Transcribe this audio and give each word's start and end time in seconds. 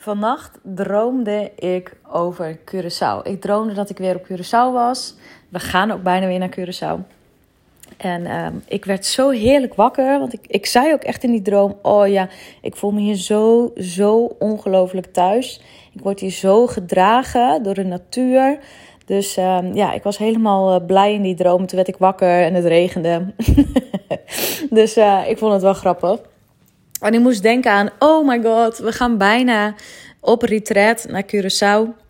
Vannacht 0.00 0.58
droomde 0.62 1.50
ik 1.56 1.96
over 2.10 2.58
Curaçao. 2.58 3.22
Ik 3.22 3.40
droomde 3.40 3.74
dat 3.74 3.90
ik 3.90 3.98
weer 3.98 4.16
op 4.16 4.26
Curaçao 4.26 4.72
was. 4.72 5.14
We 5.48 5.58
gaan 5.58 5.90
ook 5.90 6.02
bijna 6.02 6.26
weer 6.26 6.38
naar 6.38 6.56
Curaçao. 6.58 7.16
En 7.96 8.26
ehm, 8.26 8.52
ik 8.66 8.84
werd 8.84 9.06
zo 9.06 9.30
heerlijk 9.30 9.74
wakker. 9.74 10.18
Want 10.18 10.32
ik, 10.32 10.40
ik 10.46 10.66
zei 10.66 10.92
ook 10.92 11.02
echt 11.02 11.24
in 11.24 11.30
die 11.30 11.42
droom: 11.42 11.78
Oh 11.82 12.08
ja, 12.08 12.28
ik 12.60 12.76
voel 12.76 12.90
me 12.90 13.00
hier 13.00 13.16
zo, 13.16 13.72
zo 13.76 14.24
ongelooflijk 14.38 15.06
thuis. 15.06 15.60
Ik 15.92 16.00
word 16.00 16.20
hier 16.20 16.30
zo 16.30 16.66
gedragen 16.66 17.62
door 17.62 17.74
de 17.74 17.84
natuur. 17.84 18.58
Dus 19.04 19.36
ehm, 19.36 19.74
ja, 19.74 19.92
ik 19.92 20.02
was 20.02 20.18
helemaal 20.18 20.74
eh, 20.74 20.86
blij 20.86 21.14
in 21.14 21.22
die 21.22 21.34
droom. 21.34 21.66
Toen 21.66 21.76
werd 21.76 21.88
ik 21.88 21.96
wakker 21.96 22.42
en 22.42 22.54
het 22.54 22.64
regende. 22.64 23.34
dus 24.70 24.96
uh, 24.96 25.28
ik 25.28 25.38
vond 25.38 25.52
het 25.52 25.62
wel 25.62 25.74
grappig. 25.74 26.20
En 27.00 27.14
ik 27.14 27.20
moest 27.20 27.42
denken 27.42 27.70
aan, 27.70 27.90
oh 27.98 28.28
my 28.28 28.42
god, 28.42 28.78
we 28.78 28.92
gaan 28.92 29.18
bijna 29.18 29.74
op 30.20 30.42
retreat 30.42 31.06
naar 31.08 31.24
Curaçao. 31.24 32.06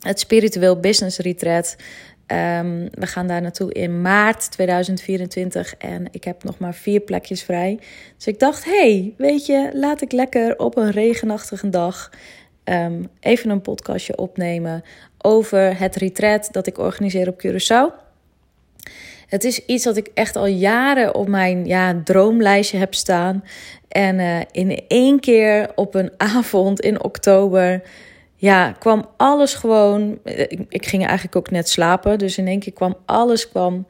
Het 0.00 0.20
Spiritueel 0.20 0.80
Business 0.80 1.18
Retreat. 1.18 1.76
Um, 2.26 2.88
we 2.90 3.06
gaan 3.06 3.26
daar 3.26 3.42
naartoe 3.42 3.72
in 3.72 4.00
maart 4.00 4.50
2024 4.50 5.74
en 5.76 6.06
ik 6.10 6.24
heb 6.24 6.44
nog 6.44 6.58
maar 6.58 6.74
vier 6.74 7.00
plekjes 7.00 7.42
vrij. 7.42 7.78
Dus 8.16 8.26
ik 8.26 8.38
dacht, 8.38 8.64
hey, 8.64 9.14
weet 9.16 9.46
je, 9.46 9.70
laat 9.72 10.02
ik 10.02 10.12
lekker 10.12 10.58
op 10.58 10.76
een 10.76 10.90
regenachtige 10.90 11.70
dag 11.70 12.10
um, 12.64 13.08
even 13.20 13.50
een 13.50 13.60
podcastje 13.60 14.16
opnemen 14.16 14.82
over 15.18 15.78
het 15.78 15.96
retreat 15.96 16.48
dat 16.52 16.66
ik 16.66 16.78
organiseer 16.78 17.28
op 17.28 17.42
Curaçao. 17.46 18.11
Het 19.32 19.44
is 19.44 19.64
iets 19.66 19.84
dat 19.84 19.96
ik 19.96 20.10
echt 20.14 20.36
al 20.36 20.46
jaren 20.46 21.14
op 21.14 21.28
mijn 21.28 21.66
ja, 21.66 22.00
droomlijstje 22.04 22.78
heb 22.78 22.94
staan. 22.94 23.44
En 23.88 24.18
uh, 24.18 24.40
in 24.50 24.82
één 24.88 25.20
keer 25.20 25.70
op 25.74 25.94
een 25.94 26.10
avond 26.36 26.80
in 26.80 27.04
oktober, 27.04 27.82
ja, 28.36 28.72
kwam 28.72 29.08
alles 29.16 29.54
gewoon. 29.54 30.18
Ik, 30.24 30.60
ik, 30.68 30.86
ging 30.86 31.06
eigenlijk 31.06 31.36
ook 31.36 31.50
net 31.50 31.68
slapen, 31.68 32.18
dus 32.18 32.38
in 32.38 32.46
één 32.46 32.60
keer 32.60 32.72
kwam 32.72 32.96
alles 33.06 33.48
kwam 33.48 33.86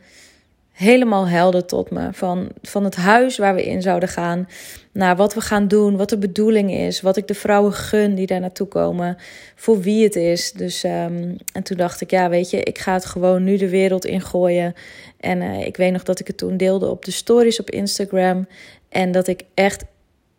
helemaal 0.72 1.28
helder 1.28 1.64
tot 1.66 1.90
me. 1.90 2.08
Van, 2.12 2.48
van 2.62 2.84
het 2.84 2.96
huis 2.96 3.36
waar 3.36 3.54
we 3.54 3.64
in 3.64 3.82
zouden 3.82 4.08
gaan, 4.08 4.48
naar 4.92 5.16
wat 5.16 5.34
we 5.34 5.40
gaan 5.40 5.68
doen, 5.68 5.96
wat 5.96 6.08
de 6.08 6.18
bedoeling 6.18 6.72
is, 6.72 7.00
wat 7.00 7.16
ik 7.16 7.26
de 7.26 7.34
vrouwen 7.34 7.72
gun 7.72 8.14
die 8.14 8.26
daar 8.26 8.40
naartoe 8.40 8.66
komen, 8.66 9.16
voor 9.54 9.80
wie 9.80 10.04
het 10.04 10.16
is. 10.16 10.52
Dus, 10.52 10.84
um, 10.84 11.36
en 11.52 11.62
toen 11.62 11.76
dacht 11.76 12.00
ik, 12.00 12.10
ja, 12.10 12.28
weet 12.28 12.50
je, 12.50 12.62
ik 12.62 12.78
ga 12.78 12.92
het 12.92 13.04
gewoon 13.04 13.44
nu 13.44 13.56
de 13.56 13.68
wereld 13.68 14.04
ingooien. 14.04 14.74
En 15.20 15.42
uh, 15.42 15.66
ik 15.66 15.76
weet 15.76 15.92
nog 15.92 16.02
dat 16.02 16.20
ik 16.20 16.26
het 16.26 16.36
toen 16.36 16.56
deelde 16.56 16.88
op 16.88 17.04
de 17.04 17.10
stories 17.10 17.60
op 17.60 17.70
Instagram. 17.70 18.46
En 18.88 19.12
dat 19.12 19.26
ik 19.26 19.42
echt 19.54 19.84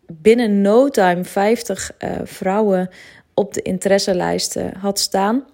binnen 0.08 0.62
no 0.62 0.90
time 0.90 1.24
50 1.24 1.92
uh, 2.00 2.12
vrouwen 2.24 2.90
op 3.34 3.54
de 3.54 3.62
interesselijsten 3.62 4.74
had 4.78 5.00
staan. 5.00 5.46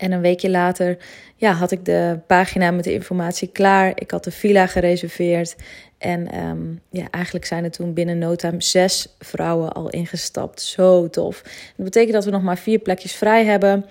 En 0.00 0.12
een 0.12 0.20
weekje 0.20 0.50
later 0.50 0.96
ja, 1.36 1.52
had 1.52 1.70
ik 1.70 1.84
de 1.84 2.18
pagina 2.26 2.70
met 2.70 2.84
de 2.84 2.92
informatie 2.92 3.48
klaar. 3.48 3.92
Ik 3.94 4.10
had 4.10 4.24
de 4.24 4.30
villa 4.30 4.66
gereserveerd. 4.66 5.56
En 5.98 6.44
um, 6.44 6.80
ja, 6.90 7.06
eigenlijk 7.10 7.44
zijn 7.44 7.64
er 7.64 7.70
toen 7.70 7.92
binnen 7.92 8.18
no 8.18 8.34
time 8.34 8.62
zes 8.62 9.14
vrouwen 9.18 9.72
al 9.72 9.90
ingestapt. 9.90 10.62
Zo 10.62 11.10
tof. 11.10 11.42
Dat 11.76 11.84
betekent 11.84 12.12
dat 12.12 12.24
we 12.24 12.30
nog 12.30 12.42
maar 12.42 12.58
vier 12.58 12.78
plekjes 12.78 13.14
vrij 13.14 13.44
hebben. 13.44 13.84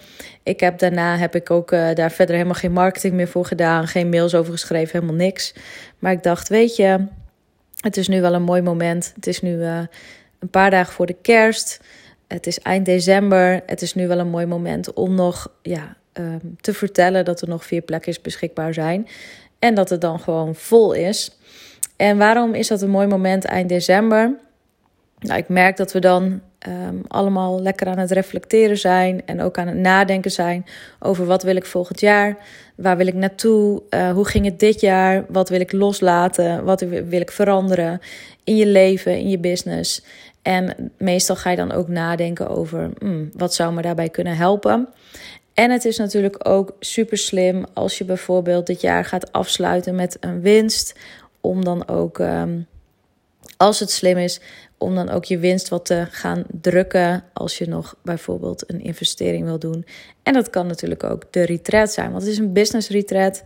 Ik 0.44 0.60
heb 0.60 0.80
daarna 0.80 1.18
heb 1.18 1.36
ik 1.36 1.52
ook 1.52 1.72
uh, 1.72 1.94
daar 1.94 2.12
verder 2.12 2.36
helemaal 2.36 2.56
geen 2.56 2.72
marketing 2.72 3.14
meer 3.14 3.28
voor 3.28 3.46
gedaan. 3.46 3.88
Geen 3.88 4.10
mails 4.10 4.36
over 4.36 4.52
geschreven, 4.52 5.00
helemaal 5.00 5.26
niks. 5.26 5.54
Maar 6.00 6.12
ik 6.12 6.24
dacht, 6.24 6.48
weet 6.48 6.76
je, 6.76 7.06
het 7.80 7.98
is 7.98 8.08
nu 8.08 8.22
wel 8.22 8.34
een 8.34 8.44
mooi 8.44 8.62
moment. 8.62 9.12
Het 9.16 9.28
is 9.28 9.42
nu 9.42 9.52
uh, 9.52 9.80
een 10.40 10.50
paar 10.50 10.72
dagen 10.72 10.94
voor 10.94 11.06
de 11.06 11.18
kerst. 11.22 11.82
Het 12.28 12.48
is 12.48 12.60
eind 12.60 12.86
december. 12.86 13.62
Het 13.66 13.82
is 13.82 13.94
nu 13.94 14.08
wel 14.08 14.20
een 14.20 14.30
mooi 14.30 14.46
moment 14.46 14.94
om 14.94 15.16
nog 15.16 15.52
ja, 15.62 15.98
um, 16.20 16.56
te 16.62 16.74
vertellen 16.74 17.26
dat 17.26 17.42
er 17.42 17.48
nog 17.48 17.66
vier 17.66 17.82
plekjes 17.82 18.22
beschikbaar 18.22 18.74
zijn. 18.74 19.08
En 19.60 19.76
dat 19.76 19.90
het 19.90 20.02
dan 20.02 20.20
gewoon 20.20 20.56
vol 20.56 20.94
is. 20.94 21.38
En 21.96 22.18
waarom 22.18 22.54
is 22.54 22.68
dat 22.68 22.82
een 22.82 22.90
mooi 22.90 23.08
moment 23.08 23.46
eind 23.46 23.70
december? 23.70 24.36
Nou, 25.20 25.40
ik 25.40 25.50
merk 25.50 25.78
dat 25.78 25.92
we 25.92 26.00
dan 26.00 26.42
um, 26.68 27.02
allemaal 27.08 27.62
lekker 27.62 27.88
aan 27.88 27.98
het 27.98 28.12
reflecteren 28.12 28.78
zijn 28.78 29.22
en 29.26 29.42
ook 29.42 29.58
aan 29.58 29.68
het 29.68 29.78
nadenken 29.78 30.32
zijn 30.32 30.66
over 31.00 31.26
wat 31.26 31.44
wil 31.44 31.56
ik 31.56 31.66
volgend 31.66 32.00
jaar, 32.00 32.38
waar 32.76 32.98
wil 32.98 33.08
ik 33.08 33.14
naartoe, 33.14 33.82
uh, 33.90 34.12
hoe 34.12 34.28
ging 34.28 34.46
het 34.46 34.60
dit 34.60 34.82
jaar, 34.82 35.26
wat 35.28 35.50
wil 35.50 35.60
ik 35.60 35.72
loslaten, 35.72 36.64
wat 36.64 36.82
wil 36.82 37.22
ik 37.22 37.32
veranderen 37.32 38.02
in 38.44 38.56
je 38.56 38.66
leven, 38.66 39.18
in 39.18 39.30
je 39.30 39.40
business. 39.40 40.04
En 40.42 40.92
meestal 40.98 41.36
ga 41.36 41.50
je 41.50 41.56
dan 41.56 41.72
ook 41.72 41.88
nadenken 41.88 42.50
over 42.50 42.90
hmm, 43.00 43.30
wat 43.34 43.54
zou 43.54 43.74
me 43.74 43.82
daarbij 43.82 44.10
kunnen 44.10 44.36
helpen. 44.36 44.88
En 45.60 45.72
het 45.72 45.86
is 45.86 45.98
natuurlijk 45.98 46.48
ook 46.48 46.76
super 46.80 47.18
slim 47.18 47.66
als 47.74 47.98
je 47.98 48.06
bijvoorbeeld 48.06 48.68
dit 48.68 48.82
jaar 48.82 49.06
gaat 49.06 49.32
afsluiten 49.32 49.96
met 49.96 50.18
een 50.20 50.42
winst. 50.42 50.96
Om 51.42 51.64
dan 51.64 51.88
ook, 51.88 52.18
um, 52.18 52.68
als 53.58 53.80
het 53.80 53.92
slim 53.92 54.18
is, 54.18 54.40
om 54.78 54.96
dan 54.96 55.10
ook 55.10 55.26
je 55.26 55.38
winst 55.38 55.70
wat 55.70 55.86
te 55.86 56.08
gaan 56.10 56.44
drukken 56.62 57.24
als 57.34 57.58
je 57.58 57.68
nog 57.68 57.96
bijvoorbeeld 58.04 58.72
een 58.72 58.82
investering 58.82 59.46
wil 59.46 59.60
doen. 59.60 59.86
En 60.24 60.34
dat 60.34 60.50
kan 60.50 60.68
natuurlijk 60.68 61.04
ook 61.04 61.24
de 61.32 61.44
retreat 61.44 61.92
zijn, 61.92 62.12
want 62.12 62.24
het 62.24 62.32
is 62.32 62.38
een 62.38 62.54
business 62.54 62.90
retreat. 62.90 63.44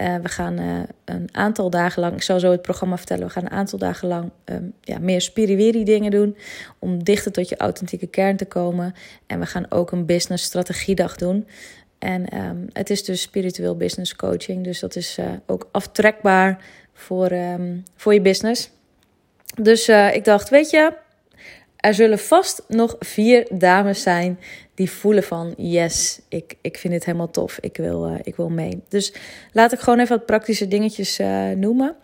Uh, 0.00 0.16
we 0.16 0.28
gaan 0.28 0.60
uh, 0.60 0.82
een 1.04 1.28
aantal 1.32 1.70
dagen 1.70 2.02
lang, 2.02 2.14
ik 2.14 2.22
zal 2.22 2.40
zo 2.40 2.50
het 2.50 2.62
programma 2.62 2.96
vertellen, 2.96 3.26
we 3.26 3.32
gaan 3.32 3.44
een 3.44 3.50
aantal 3.50 3.78
dagen 3.78 4.08
lang 4.08 4.30
um, 4.44 4.72
ja, 4.80 4.98
meer 4.98 5.20
spiriwiri 5.20 5.84
dingen 5.84 6.10
doen 6.10 6.36
om 6.78 7.04
dichter 7.04 7.32
tot 7.32 7.48
je 7.48 7.56
authentieke 7.56 8.06
kern 8.06 8.36
te 8.36 8.44
komen. 8.44 8.94
En 9.26 9.40
we 9.40 9.46
gaan 9.46 9.66
ook 9.68 9.92
een 9.92 10.06
business 10.06 10.44
strategiedag 10.44 11.16
doen. 11.16 11.46
En 11.98 12.38
um, 12.38 12.66
het 12.72 12.90
is 12.90 13.04
dus 13.04 13.20
spiritueel 13.20 13.76
business 13.76 14.16
coaching, 14.16 14.64
dus 14.64 14.80
dat 14.80 14.96
is 14.96 15.18
uh, 15.18 15.26
ook 15.46 15.68
aftrekbaar 15.72 16.64
voor, 16.92 17.30
um, 17.30 17.82
voor 17.96 18.14
je 18.14 18.20
business. 18.20 18.70
Dus 19.60 19.88
ik 19.88 20.24
dacht, 20.24 20.48
weet 20.48 20.70
je, 20.70 20.92
er 21.84 21.94
zullen 21.94 22.18
vast 22.18 22.62
nog 22.68 22.96
vier 22.98 23.46
dames 23.50 24.02
zijn 24.02 24.38
die 24.74 24.90
voelen 24.90 25.22
van 25.22 25.54
yes, 25.56 26.20
ik, 26.28 26.54
ik 26.60 26.78
vind 26.78 26.92
dit 26.92 27.04
helemaal 27.04 27.30
tof, 27.30 27.58
ik 27.60 27.76
wil, 27.76 28.08
uh, 28.08 28.18
ik 28.22 28.36
wil 28.36 28.48
mee. 28.48 28.82
Dus 28.88 29.12
laat 29.52 29.72
ik 29.72 29.78
gewoon 29.78 29.98
even 29.98 30.16
wat 30.16 30.26
praktische 30.26 30.68
dingetjes 30.68 31.20
uh, 31.20 31.50
noemen. 31.50 31.96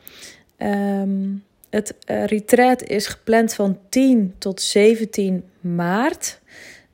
Um, 0.58 1.44
het 1.70 1.94
uh, 2.06 2.24
retreat 2.24 2.82
is 2.82 3.06
gepland 3.06 3.54
van 3.54 3.78
10 3.88 4.34
tot 4.38 4.60
17 4.60 5.44
maart. 5.60 6.40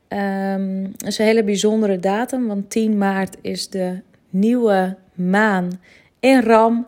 Um, 0.08 0.82
dat 0.96 1.08
is 1.08 1.18
een 1.18 1.26
hele 1.26 1.44
bijzondere 1.44 1.98
datum, 1.98 2.46
want 2.46 2.70
10 2.70 2.98
maart 2.98 3.36
is 3.40 3.68
de 3.68 4.00
nieuwe 4.30 4.96
maan 5.14 5.80
in 6.20 6.42
Ram. 6.42 6.86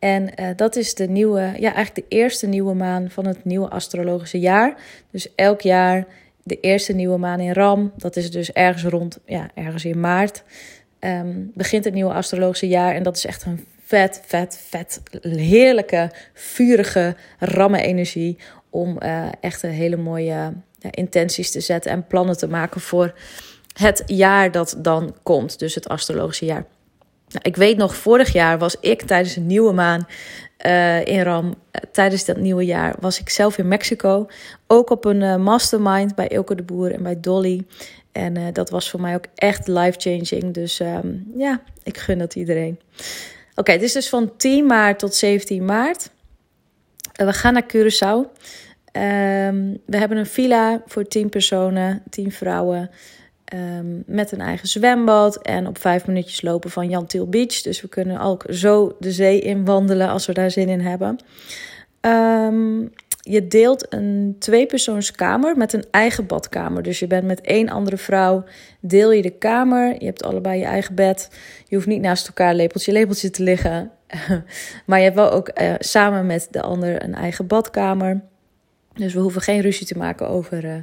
En 0.00 0.30
uh, 0.40 0.48
dat 0.56 0.76
is 0.76 0.94
de 0.94 1.08
nieuwe, 1.08 1.40
ja, 1.40 1.74
eigenlijk 1.74 1.94
de 1.94 2.16
eerste 2.16 2.46
nieuwe 2.46 2.74
maan 2.74 3.10
van 3.10 3.26
het 3.26 3.44
nieuwe 3.44 3.68
astrologische 3.68 4.38
jaar. 4.38 4.76
Dus 5.10 5.34
elk 5.34 5.60
jaar 5.60 6.06
de 6.42 6.60
eerste 6.60 6.92
nieuwe 6.92 7.18
maan 7.18 7.40
in 7.40 7.52
Ram. 7.52 7.92
Dat 7.96 8.16
is 8.16 8.30
dus 8.30 8.52
ergens 8.52 8.84
rond, 8.84 9.18
ja, 9.24 9.50
ergens 9.54 9.84
in 9.84 10.00
maart. 10.00 10.42
Um, 11.00 11.50
begint 11.54 11.84
het 11.84 11.94
nieuwe 11.94 12.12
astrologische 12.12 12.68
jaar. 12.68 12.94
En 12.94 13.02
dat 13.02 13.16
is 13.16 13.26
echt 13.26 13.44
een 13.44 13.66
vet, 13.82 14.22
vet, 14.26 14.58
vet, 14.68 15.00
heerlijke, 15.22 16.10
vurige 16.34 17.16
ramme-energie. 17.38 18.38
Om 18.70 18.96
uh, 19.02 19.28
echt 19.40 19.62
een 19.62 19.70
hele 19.70 19.96
mooie 19.96 20.52
intenties 20.90 21.50
te 21.50 21.60
zetten 21.60 21.90
en 21.90 22.06
plannen 22.06 22.36
te 22.36 22.48
maken 22.48 22.80
voor 22.80 23.14
het 23.72 24.02
jaar 24.06 24.50
dat 24.50 24.76
dan 24.78 25.16
komt. 25.22 25.58
Dus 25.58 25.74
het 25.74 25.88
astrologische 25.88 26.44
jaar. 26.44 26.66
Nou, 27.30 27.42
ik 27.42 27.56
weet 27.56 27.76
nog, 27.76 27.96
vorig 27.96 28.32
jaar 28.32 28.58
was 28.58 28.76
ik 28.80 29.02
tijdens 29.02 29.36
een 29.36 29.46
nieuwe 29.46 29.72
maan 29.72 30.06
uh, 30.66 31.04
in 31.04 31.22
Ram. 31.22 31.46
Uh, 31.46 31.52
tijdens 31.92 32.24
dat 32.24 32.36
nieuwe 32.36 32.64
jaar 32.64 32.94
was 33.00 33.20
ik 33.20 33.28
zelf 33.28 33.58
in 33.58 33.68
Mexico. 33.68 34.26
Ook 34.66 34.90
op 34.90 35.04
een 35.04 35.20
uh, 35.20 35.36
mastermind 35.36 36.14
bij 36.14 36.28
Ilke 36.28 36.54
de 36.54 36.62
Boer 36.62 36.92
en 36.92 37.02
bij 37.02 37.20
Dolly. 37.20 37.66
En 38.12 38.52
dat 38.52 38.70
was 38.70 38.90
voor 38.90 39.00
mij 39.00 39.14
ook 39.14 39.24
echt 39.34 39.68
life-changing. 39.68 40.54
Dus 40.54 40.80
um, 40.80 41.32
ja, 41.36 41.62
ik 41.82 41.98
gun 41.98 42.18
dat 42.18 42.34
iedereen. 42.34 42.80
Oké, 43.54 43.72
dit 43.72 43.82
is 43.82 43.92
dus 43.92 44.08
van 44.08 44.36
10 44.36 44.66
maart 44.66 44.98
tot 44.98 45.14
17 45.14 45.64
maart. 45.64 46.10
we 47.12 47.32
gaan 47.32 47.52
naar 47.52 47.66
Curaçao. 47.76 48.28
Um, 48.92 49.78
we 49.86 49.96
hebben 49.96 50.18
een 50.18 50.26
villa 50.26 50.82
voor 50.86 51.04
10 51.04 51.28
personen, 51.28 52.02
10 52.10 52.32
vrouwen. 52.32 52.90
Um, 53.54 54.02
met 54.06 54.32
een 54.32 54.40
eigen 54.40 54.68
zwembad 54.68 55.36
en 55.36 55.66
op 55.66 55.78
vijf 55.78 56.06
minuutjes 56.06 56.42
lopen 56.42 56.70
van 56.70 56.88
Jantil 56.88 57.28
Beach. 57.28 57.62
Dus 57.62 57.80
we 57.80 57.88
kunnen 57.88 58.20
ook 58.20 58.44
zo 58.48 58.96
de 58.98 59.12
zee 59.12 59.40
in 59.40 59.64
wandelen 59.64 60.08
als 60.08 60.26
we 60.26 60.32
daar 60.32 60.50
zin 60.50 60.68
in 60.68 60.80
hebben. 60.80 61.18
Um, 62.00 62.92
je 63.20 63.48
deelt 63.48 63.92
een 63.92 64.36
tweepersoonskamer 64.38 65.56
met 65.56 65.72
een 65.72 65.84
eigen 65.90 66.26
badkamer. 66.26 66.82
Dus 66.82 66.98
je 66.98 67.06
bent 67.06 67.24
met 67.24 67.40
één 67.40 67.68
andere 67.68 67.96
vrouw, 67.96 68.44
deel 68.80 69.12
je 69.12 69.22
de 69.22 69.30
kamer. 69.38 69.94
Je 69.98 70.04
hebt 70.04 70.24
allebei 70.24 70.58
je 70.58 70.64
eigen 70.64 70.94
bed. 70.94 71.30
Je 71.66 71.74
hoeft 71.74 71.88
niet 71.88 72.00
naast 72.00 72.26
elkaar 72.26 72.54
lepeltje 72.54 72.92
lepeltje 72.92 73.30
te 73.30 73.42
liggen. 73.42 73.90
maar 74.86 74.98
je 74.98 75.04
hebt 75.04 75.16
wel 75.16 75.30
ook 75.30 75.50
uh, 75.60 75.74
samen 75.78 76.26
met 76.26 76.48
de 76.50 76.62
ander 76.62 77.04
een 77.04 77.14
eigen 77.14 77.46
badkamer. 77.46 78.20
Dus 78.94 79.14
we 79.14 79.20
hoeven 79.20 79.42
geen 79.42 79.60
ruzie 79.60 79.86
te 79.86 79.98
maken 79.98 80.28
over 80.28 80.64
uh, 80.64 80.74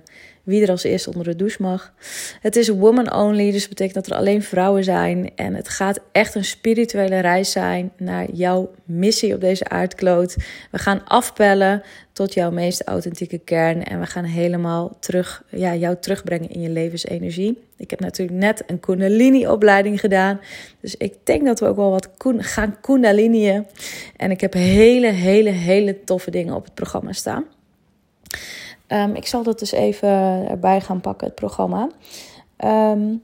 wie 0.47 0.61
er 0.61 0.69
als 0.69 0.83
eerste 0.83 1.09
onder 1.09 1.23
de 1.23 1.35
douche 1.35 1.61
mag. 1.61 1.93
Het 2.41 2.55
is 2.55 2.67
woman 2.67 3.13
only, 3.13 3.51
dus 3.51 3.67
betekent 3.67 3.95
dat 3.95 4.07
er 4.07 4.15
alleen 4.19 4.43
vrouwen 4.43 4.83
zijn. 4.83 5.31
En 5.35 5.55
het 5.55 5.69
gaat 5.69 5.99
echt 6.11 6.35
een 6.35 6.45
spirituele 6.45 7.19
reis 7.19 7.51
zijn 7.51 7.91
naar 7.97 8.31
jouw 8.31 8.71
missie 8.85 9.33
op 9.33 9.41
deze 9.41 9.69
aardkloot. 9.69 10.35
We 10.71 10.77
gaan 10.77 11.05
afpellen 11.05 11.83
tot 12.13 12.33
jouw 12.33 12.51
meest 12.51 12.83
authentieke 12.83 13.37
kern. 13.37 13.83
En 13.83 13.99
we 13.99 14.05
gaan 14.05 14.23
helemaal 14.23 14.97
terug, 14.99 15.43
ja, 15.49 15.75
jou 15.75 15.95
terugbrengen 15.99 16.49
in 16.49 16.61
je 16.61 16.69
levensenergie. 16.69 17.61
Ik 17.77 17.89
heb 17.89 17.99
natuurlijk 17.99 18.37
net 18.37 18.63
een 18.67 18.79
Kundalini-opleiding 18.79 19.99
gedaan. 19.99 20.39
Dus 20.81 20.95
ik 20.95 21.13
denk 21.23 21.45
dat 21.45 21.59
we 21.59 21.65
ook 21.65 21.75
wel 21.75 21.89
wat 21.89 22.09
gaan 22.37 22.79
Kundaliniën. 22.81 23.65
En 24.15 24.31
ik 24.31 24.41
heb 24.41 24.53
hele, 24.53 25.07
hele, 25.07 25.49
hele 25.49 26.03
toffe 26.03 26.31
dingen 26.31 26.55
op 26.55 26.63
het 26.63 26.73
programma 26.73 27.11
staan. 27.11 27.45
Um, 28.87 29.15
ik 29.15 29.27
zal 29.27 29.43
dat 29.43 29.59
dus 29.59 29.71
even 29.71 30.09
erbij 30.49 30.81
gaan 30.81 31.01
pakken, 31.01 31.27
het 31.27 31.35
programma. 31.35 31.89
Um, 32.65 33.23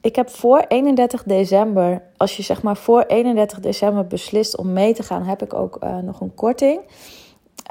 ik 0.00 0.16
heb 0.16 0.30
voor 0.30 0.64
31 0.68 1.22
december, 1.22 2.02
als 2.16 2.36
je 2.36 2.42
zeg 2.42 2.62
maar 2.62 2.76
voor 2.76 3.02
31 3.02 3.60
december 3.60 4.06
beslist 4.06 4.56
om 4.56 4.72
mee 4.72 4.94
te 4.94 5.02
gaan, 5.02 5.22
heb 5.22 5.42
ik 5.42 5.54
ook 5.54 5.78
uh, 5.84 5.98
nog 5.98 6.20
een 6.20 6.34
korting. 6.34 6.80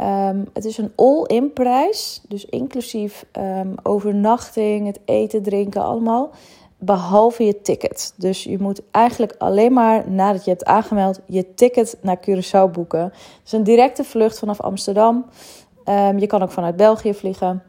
Um, 0.02 0.50
het 0.54 0.66
is 0.66 0.78
een 0.78 0.92
all-in 0.96 1.54
prijs, 1.54 2.22
dus 2.28 2.46
inclusief 2.46 3.26
overnachting, 3.84 4.86
het 4.88 5.00
eten, 5.06 5.44
drinken, 5.44 5.84
allemaal. 5.84 6.30
Behalve 6.78 7.46
je 7.46 7.62
ticket. 7.62 8.14
Dus 8.18 8.44
je 8.44 8.60
moet 8.60 8.82
eigenlijk 8.92 9.36
alleen 9.38 9.74
maar 9.74 10.10
nadat 10.10 10.44
je 10.44 10.50
hebt 10.50 10.66
aangemeld 10.66 11.20
je 11.26 11.54
ticket 11.54 11.98
naar 12.02 12.18
Curaçao 12.20 12.72
boeken. 12.72 13.04
Het 13.04 13.42
is 13.46 13.52
een 13.52 13.64
directe 13.64 14.04
vlucht 14.04 14.40
vanaf 14.40 14.62
Amsterdam. 14.62 15.26
Um, 15.86 16.20
je 16.20 16.28
kan 16.28 16.42
ook 16.42 16.52
vanuit 16.52 16.76
België 16.76 17.14
vliegen. 17.14 17.64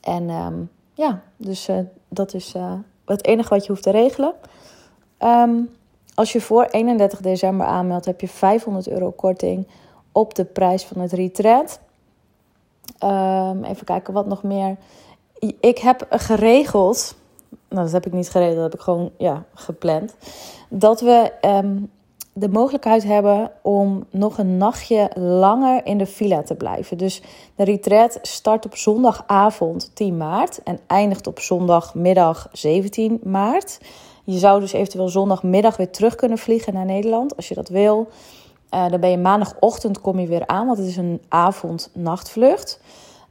En 0.00 0.30
um, 0.30 0.70
ja, 0.94 1.20
dus 1.36 1.68
uh, 1.68 1.78
dat 2.08 2.34
is 2.34 2.54
uh, 2.54 2.72
het 3.04 3.24
enige 3.24 3.48
wat 3.48 3.62
je 3.66 3.72
hoeft 3.72 3.82
te 3.82 3.90
regelen. 3.90 4.34
Um, 5.18 5.70
als 6.14 6.32
je 6.32 6.40
voor 6.40 6.64
31 6.64 7.20
december 7.20 7.66
aanmeldt, 7.66 8.06
heb 8.06 8.20
je 8.20 8.28
500 8.28 8.88
euro 8.88 9.10
korting 9.10 9.66
op 10.12 10.34
de 10.34 10.44
prijs 10.44 10.84
van 10.84 11.00
het 11.00 11.12
retreat. 11.12 11.80
even 13.62 13.84
kijken 13.84 14.12
wat 14.12 14.26
nog 14.26 14.42
meer. 14.42 14.76
Ik 15.60 15.78
heb 15.78 16.06
geregeld, 16.10 17.16
nou 17.68 17.82
dat 17.82 17.92
heb 17.92 18.06
ik 18.06 18.12
niet 18.12 18.30
geregeld, 18.30 18.54
dat 18.54 18.64
heb 18.64 18.74
ik 18.74 18.80
gewoon 18.80 19.10
ja, 19.16 19.44
gepland. 19.54 20.14
Dat 20.68 21.00
we 21.00 21.32
de 22.32 22.48
mogelijkheid 22.48 23.04
hebben 23.04 23.50
om 23.62 24.06
nog 24.10 24.38
een 24.38 24.56
nachtje 24.56 25.10
langer 25.14 25.86
in 25.86 25.98
de 25.98 26.06
villa 26.06 26.42
te 26.42 26.54
blijven. 26.54 26.98
Dus 26.98 27.22
de 27.54 27.64
retreat 27.64 28.18
start 28.22 28.64
op 28.64 28.76
zondagavond 28.76 29.90
10 29.94 30.16
maart 30.16 30.62
en 30.62 30.78
eindigt 30.86 31.26
op 31.26 31.40
zondagmiddag 31.40 32.48
17 32.52 33.20
maart. 33.22 33.80
Je 34.24 34.38
zou 34.38 34.60
dus 34.60 34.72
eventueel 34.72 35.08
zondagmiddag 35.08 35.76
weer 35.76 35.90
terug 35.90 36.14
kunnen 36.14 36.38
vliegen 36.38 36.74
naar 36.74 36.84
Nederland 36.84 37.36
als 37.36 37.48
je 37.48 37.54
dat 37.54 37.68
wil. 37.68 38.08
Uh, 38.74 38.88
dan 38.90 39.00
ben 39.00 39.10
je 39.10 39.18
maandagochtend 39.18 40.00
kom 40.00 40.18
je 40.18 40.26
weer 40.26 40.46
aan, 40.46 40.66
want 40.66 40.78
het 40.78 40.86
is 40.86 40.96
een 40.96 41.20
avond-nachtvlucht. 41.28 42.80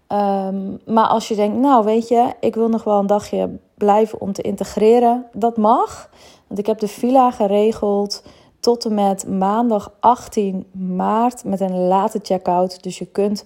Um, 0.08 0.80
maar 0.86 1.08
als 1.08 1.28
je 1.28 1.36
denkt, 1.36 1.58
nou 1.58 1.86
weet 1.86 2.08
je, 2.08 2.34
ik 2.40 2.56
wil 2.56 2.70
nog 2.70 2.84
wel 2.84 3.00
een 3.00 3.08
dagje 3.08 3.50
blijven 3.74 4.22
om 4.22 4.34
te 4.34 4.42
integreren, 4.42 5.26
dat 5.34 5.58
mag. 5.58 6.10
Want 6.48 6.60
ik 6.60 6.66
heb 6.66 6.80
de 6.80 6.88
villa 6.88 7.32
geregeld 7.32 8.24
tot 8.60 8.86
en 8.86 8.94
met 8.94 9.28
maandag 9.28 9.92
18 10.00 10.66
maart 10.72 11.44
met 11.44 11.60
een 11.60 11.78
late 11.78 12.20
check-out. 12.24 12.84
Dus 12.84 12.98
je 12.98 13.06
kunt 13.06 13.46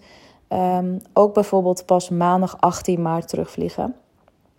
um, 0.50 1.02
ook 1.14 1.34
bijvoorbeeld 1.34 1.86
pas 1.86 2.10
maandag 2.10 2.58
18 2.60 3.02
maart 3.02 3.28
terugvliegen. 3.28 3.96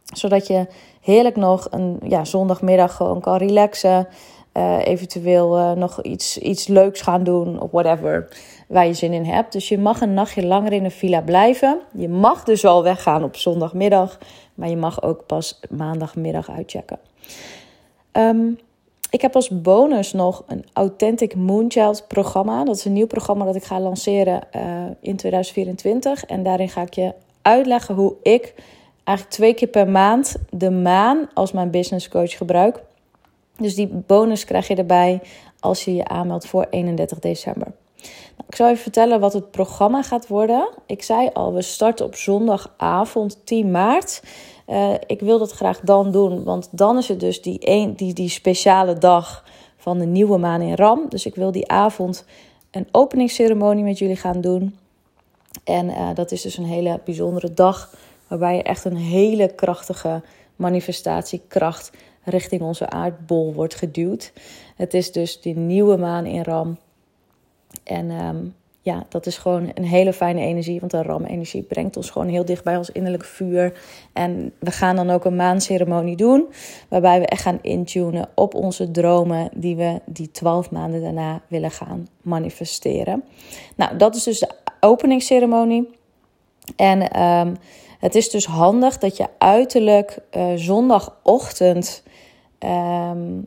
Zodat 0.04 0.46
je 0.46 0.66
heerlijk 1.00 1.36
nog 1.36 1.66
een 1.70 2.00
ja, 2.02 2.24
zondagmiddag 2.24 2.96
gewoon 2.96 3.20
kan 3.20 3.36
relaxen. 3.36 4.08
Uh, 4.56 4.86
eventueel 4.86 5.58
uh, 5.58 5.72
nog 5.72 6.02
iets, 6.02 6.38
iets 6.38 6.66
leuks 6.66 7.00
gaan 7.00 7.24
doen 7.24 7.60
of 7.60 7.70
whatever 7.70 8.28
waar 8.68 8.86
je 8.86 8.92
zin 8.92 9.12
in 9.12 9.24
hebt. 9.24 9.52
Dus 9.52 9.68
je 9.68 9.78
mag 9.78 10.00
een 10.00 10.14
nachtje 10.14 10.46
langer 10.46 10.72
in 10.72 10.82
de 10.82 10.90
villa 10.90 11.20
blijven. 11.20 11.80
Je 11.92 12.08
mag 12.08 12.44
dus 12.44 12.64
al 12.64 12.82
weggaan 12.82 13.24
op 13.24 13.36
zondagmiddag, 13.36 14.18
maar 14.54 14.68
je 14.68 14.76
mag 14.76 15.02
ook 15.02 15.26
pas 15.26 15.60
maandagmiddag 15.70 16.50
uitchecken. 16.50 16.98
Um, 18.12 18.58
ik 19.14 19.20
heb 19.20 19.34
als 19.34 19.60
bonus 19.60 20.12
nog 20.12 20.42
een 20.46 20.64
Authentic 20.72 21.34
Moonchild 21.34 22.04
programma. 22.08 22.64
Dat 22.64 22.76
is 22.76 22.84
een 22.84 22.92
nieuw 22.92 23.06
programma 23.06 23.44
dat 23.44 23.54
ik 23.54 23.64
ga 23.64 23.80
lanceren 23.80 24.40
uh, 24.56 24.62
in 25.00 25.16
2024. 25.16 26.24
En 26.24 26.42
daarin 26.42 26.68
ga 26.68 26.82
ik 26.82 26.94
je 26.94 27.14
uitleggen 27.42 27.94
hoe 27.94 28.14
ik 28.22 28.54
eigenlijk 29.04 29.36
twee 29.36 29.54
keer 29.54 29.68
per 29.68 29.88
maand 29.88 30.36
de 30.50 30.70
maan 30.70 31.28
als 31.34 31.52
mijn 31.52 31.70
business 31.70 32.08
coach 32.08 32.36
gebruik. 32.36 32.82
Dus 33.58 33.74
die 33.74 33.86
bonus 33.86 34.44
krijg 34.44 34.68
je 34.68 34.74
erbij 34.74 35.20
als 35.60 35.84
je 35.84 35.94
je 35.94 36.08
aanmeldt 36.08 36.46
voor 36.46 36.66
31 36.70 37.18
december. 37.18 37.72
Nou, 38.36 38.48
ik 38.48 38.54
zal 38.54 38.68
even 38.68 38.82
vertellen 38.82 39.20
wat 39.20 39.32
het 39.32 39.50
programma 39.50 40.02
gaat 40.02 40.26
worden. 40.26 40.68
Ik 40.86 41.02
zei 41.02 41.30
al, 41.32 41.54
we 41.54 41.62
starten 41.62 42.06
op 42.06 42.14
zondagavond 42.14 43.46
10 43.46 43.70
maart. 43.70 44.22
Uh, 44.66 44.94
ik 45.06 45.20
wil 45.20 45.38
dat 45.38 45.52
graag 45.52 45.80
dan 45.80 46.12
doen, 46.12 46.44
want 46.44 46.68
dan 46.70 46.98
is 46.98 47.08
het 47.08 47.20
dus 47.20 47.42
die, 47.42 47.58
een, 47.60 47.94
die, 47.96 48.12
die 48.14 48.28
speciale 48.28 48.98
dag 48.98 49.44
van 49.76 49.98
de 49.98 50.06
nieuwe 50.06 50.38
maan 50.38 50.60
in 50.60 50.74
Ram. 50.74 51.08
Dus 51.08 51.26
ik 51.26 51.34
wil 51.34 51.52
die 51.52 51.68
avond 51.68 52.24
een 52.70 52.88
openingsceremonie 52.90 53.84
met 53.84 53.98
jullie 53.98 54.16
gaan 54.16 54.40
doen. 54.40 54.76
En 55.64 55.86
uh, 55.86 56.08
dat 56.14 56.32
is 56.32 56.42
dus 56.42 56.56
een 56.56 56.64
hele 56.64 57.00
bijzondere 57.04 57.54
dag, 57.54 57.94
waarbij 58.28 58.56
je 58.56 58.62
echt 58.62 58.84
een 58.84 58.96
hele 58.96 59.54
krachtige 59.54 60.22
manifestatiekracht 60.56 61.90
richting 62.22 62.62
onze 62.62 62.88
aardbol 62.88 63.52
wordt 63.54 63.74
geduwd. 63.74 64.32
Het 64.76 64.94
is 64.94 65.12
dus 65.12 65.40
die 65.40 65.56
nieuwe 65.56 65.96
maan 65.96 66.26
in 66.26 66.42
Ram. 66.42 66.78
En 67.82 68.10
um, 68.10 68.54
ja, 68.84 69.06
dat 69.08 69.26
is 69.26 69.38
gewoon 69.38 69.70
een 69.74 69.84
hele 69.84 70.12
fijne 70.12 70.40
energie. 70.40 70.80
Want 70.80 70.92
de 70.92 71.02
ram-energie 71.02 71.62
brengt 71.62 71.96
ons 71.96 72.10
gewoon 72.10 72.28
heel 72.28 72.44
dicht 72.44 72.64
bij 72.64 72.76
ons 72.76 72.90
innerlijke 72.90 73.26
vuur. 73.26 73.80
En 74.12 74.52
we 74.58 74.70
gaan 74.70 74.96
dan 74.96 75.10
ook 75.10 75.24
een 75.24 75.36
maanceremonie 75.36 76.16
doen. 76.16 76.46
Waarbij 76.88 77.20
we 77.20 77.26
echt 77.26 77.42
gaan 77.42 77.58
intunen 77.62 78.28
op 78.34 78.54
onze 78.54 78.90
dromen. 78.90 79.48
Die 79.54 79.76
we 79.76 80.00
die 80.06 80.30
twaalf 80.30 80.70
maanden 80.70 81.02
daarna 81.02 81.42
willen 81.48 81.70
gaan 81.70 82.08
manifesteren. 82.22 83.24
Nou, 83.76 83.96
dat 83.96 84.14
is 84.14 84.22
dus 84.22 84.38
de 84.38 84.50
openingsceremonie. 84.80 85.88
En 86.76 87.22
um, 87.22 87.56
het 87.98 88.14
is 88.14 88.30
dus 88.30 88.46
handig 88.46 88.98
dat 88.98 89.16
je 89.16 89.26
uiterlijk 89.38 90.18
uh, 90.36 90.52
zondagochtend. 90.54 92.02
Um, 92.58 93.46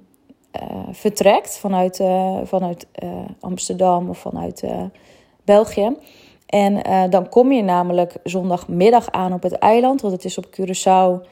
uh, 0.62 0.88
vertrekt 0.91 1.57
vanuit, 1.57 2.00
uh, 2.00 2.38
vanuit 2.43 2.88
Amsterdam 3.39 4.09
of 4.09 4.17
vanuit 4.17 4.63
België. 5.47 5.95
En 6.45 6.73
uh, 6.73 7.03
dan 7.09 7.29
kom 7.29 7.51
je 7.51 7.63
namelijk 7.63 8.13
zondagmiddag 8.23 9.11
aan 9.11 9.33
op 9.33 9.43
het 9.43 9.53
eiland, 9.53 10.01
want 10.01 10.13
het 10.13 10.25
is 10.25 10.37
op 10.37 10.45
Curaçao 10.45 11.27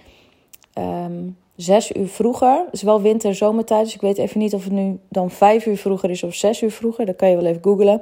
um, 0.79 1.37
zes 1.55 1.95
uur 1.95 2.07
vroeger. 2.07 2.61
Het 2.65 2.73
is 2.73 2.81
wel 2.81 3.01
winter-zomertijd, 3.01 3.83
dus 3.83 3.95
ik 3.95 4.01
weet 4.01 4.17
even 4.17 4.39
niet 4.39 4.53
of 4.53 4.63
het 4.63 4.73
nu 4.73 4.99
dan 5.09 5.29
vijf 5.29 5.65
uur 5.65 5.77
vroeger 5.77 6.09
is 6.09 6.23
of 6.23 6.33
zes 6.33 6.61
uur 6.61 6.71
vroeger. 6.71 7.05
Dat 7.05 7.15
kan 7.15 7.29
je 7.29 7.35
wel 7.35 7.45
even 7.45 7.63
googlen. 7.63 8.01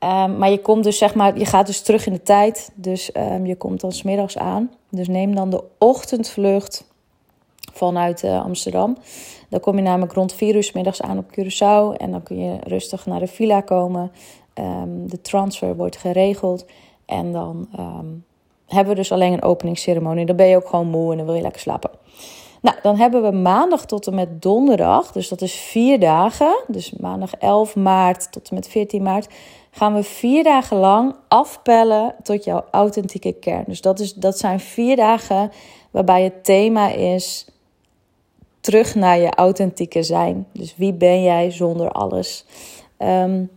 Um, 0.00 0.38
maar 0.38 0.50
je 0.50 0.60
komt 0.60 0.84
dus 0.84 0.98
zeg 0.98 1.14
maar, 1.14 1.38
je 1.38 1.46
gaat 1.46 1.66
dus 1.66 1.80
terug 1.80 2.06
in 2.06 2.12
de 2.12 2.22
tijd. 2.22 2.70
Dus 2.74 3.10
um, 3.16 3.46
je 3.46 3.56
komt 3.56 3.80
dan 3.80 3.92
smiddags 3.92 4.38
aan. 4.38 4.70
Dus 4.90 5.08
neem 5.08 5.34
dan 5.34 5.50
de 5.50 5.62
ochtendvlucht 5.78 6.92
vanuit 7.72 8.22
uh, 8.22 8.44
Amsterdam. 8.44 8.96
Dan 9.48 9.60
kom 9.60 9.76
je 9.76 9.82
namelijk 9.82 10.12
rond 10.12 10.32
vier 10.32 10.54
uur 10.54 10.64
s 10.64 10.72
middags 10.72 11.02
aan 11.02 11.18
op 11.18 11.24
Curaçao. 11.30 11.96
En 11.96 12.10
dan 12.10 12.22
kun 12.22 12.38
je 12.38 12.56
rustig 12.66 13.06
naar 13.06 13.20
de 13.20 13.26
villa 13.26 13.60
komen. 13.60 14.12
Um, 14.54 15.08
de 15.08 15.20
transfer 15.20 15.76
wordt 15.76 15.96
geregeld. 15.96 16.66
En 17.06 17.32
dan 17.32 17.68
um, 17.78 18.24
hebben 18.66 18.94
we 18.94 19.00
dus 19.00 19.12
alleen 19.12 19.32
een 19.32 19.42
openingsceremonie. 19.42 20.26
Dan 20.26 20.36
ben 20.36 20.46
je 20.46 20.56
ook 20.56 20.68
gewoon 20.68 20.88
moe 20.88 21.10
en 21.10 21.16
dan 21.16 21.26
wil 21.26 21.34
je 21.34 21.42
lekker 21.42 21.60
slapen. 21.60 21.90
Nou, 22.60 22.76
dan 22.82 22.96
hebben 22.96 23.22
we 23.22 23.30
maandag 23.30 23.86
tot 23.86 24.06
en 24.06 24.14
met 24.14 24.42
donderdag, 24.42 25.12
dus 25.12 25.28
dat 25.28 25.40
is 25.40 25.54
vier 25.54 26.00
dagen. 26.00 26.64
Dus 26.66 26.92
maandag 26.92 27.34
11 27.34 27.76
maart 27.76 28.32
tot 28.32 28.48
en 28.48 28.54
met 28.54 28.68
14 28.68 29.02
maart 29.02 29.28
gaan 29.70 29.94
we 29.94 30.02
vier 30.02 30.44
dagen 30.44 30.76
lang 30.76 31.14
afpellen 31.28 32.14
tot 32.22 32.44
jouw 32.44 32.64
authentieke 32.70 33.32
kern. 33.32 33.64
Dus 33.66 33.80
dat, 33.80 34.00
is, 34.00 34.14
dat 34.14 34.38
zijn 34.38 34.60
vier 34.60 34.96
dagen 34.96 35.50
waarbij 35.90 36.22
het 36.22 36.44
thema 36.44 36.88
is 36.90 37.46
terug 38.60 38.94
naar 38.94 39.18
je 39.18 39.30
authentieke 39.30 40.02
zijn. 40.02 40.46
Dus 40.52 40.76
wie 40.76 40.92
ben 40.92 41.22
jij 41.22 41.50
zonder 41.50 41.90
alles? 41.90 42.44
Um, 42.98 43.50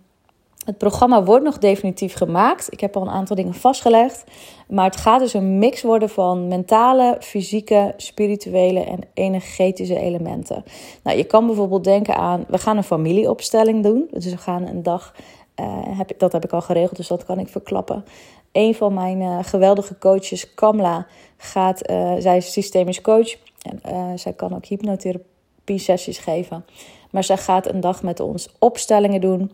het 0.68 0.78
programma 0.78 1.24
wordt 1.24 1.44
nog 1.44 1.58
definitief 1.58 2.14
gemaakt. 2.14 2.72
Ik 2.72 2.80
heb 2.80 2.96
al 2.96 3.02
een 3.02 3.10
aantal 3.10 3.36
dingen 3.36 3.54
vastgelegd. 3.54 4.24
Maar 4.68 4.86
het 4.86 4.96
gaat 4.96 5.20
dus 5.20 5.34
een 5.34 5.58
mix 5.58 5.82
worden 5.82 6.10
van 6.10 6.48
mentale, 6.48 7.18
fysieke, 7.20 7.94
spirituele 7.98 8.84
en 8.84 9.00
energetische 9.14 10.00
elementen. 10.00 10.64
Nou, 11.04 11.18
je 11.18 11.24
kan 11.24 11.46
bijvoorbeeld 11.46 11.84
denken 11.84 12.16
aan: 12.16 12.46
we 12.48 12.58
gaan 12.58 12.78
een 12.78 12.84
familieopstelling 12.84 13.84
doen. 13.84 14.08
Dus 14.12 14.26
we 14.26 14.38
gaan 14.38 14.68
een 14.68 14.84
dag, 14.84 15.16
uh, 15.60 15.66
heb, 15.98 16.20
dat 16.20 16.32
heb 16.32 16.44
ik 16.44 16.54
al 16.54 16.62
geregeld, 16.62 16.98
dus 16.98 17.08
dat 17.08 17.26
kan 17.26 17.40
ik 17.40 17.48
verklappen. 17.48 18.06
een 18.52 18.76
van 18.76 18.94
mijn 18.94 19.44
geweldige 19.44 19.98
coaches, 19.98 20.54
Kamla, 20.54 21.08
gaat, 21.38 21.82
zij 22.20 22.38
is 22.38 22.52
systemisch 22.52 23.02
coach. 23.02 23.36
En 23.62 24.20
zij 24.20 24.34
kan 24.34 24.56
ook 24.56 24.66
hypnotherapie 24.66 25.78
sessies 25.78 26.18
geven. 26.18 26.66
Maar 27.12 27.24
zij 27.24 27.38
gaat 27.38 27.68
een 27.68 27.80
dag 27.80 28.04
met 28.04 28.20
ons 28.20 28.56
opstellingen 28.60 29.22
doen. 29.22 29.52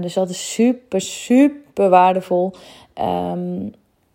Dus 0.00 0.14
dat 0.14 0.28
is 0.28 0.52
super, 0.52 1.00
super 1.00 1.88
waardevol. 1.88 2.52
Um, 3.00 3.72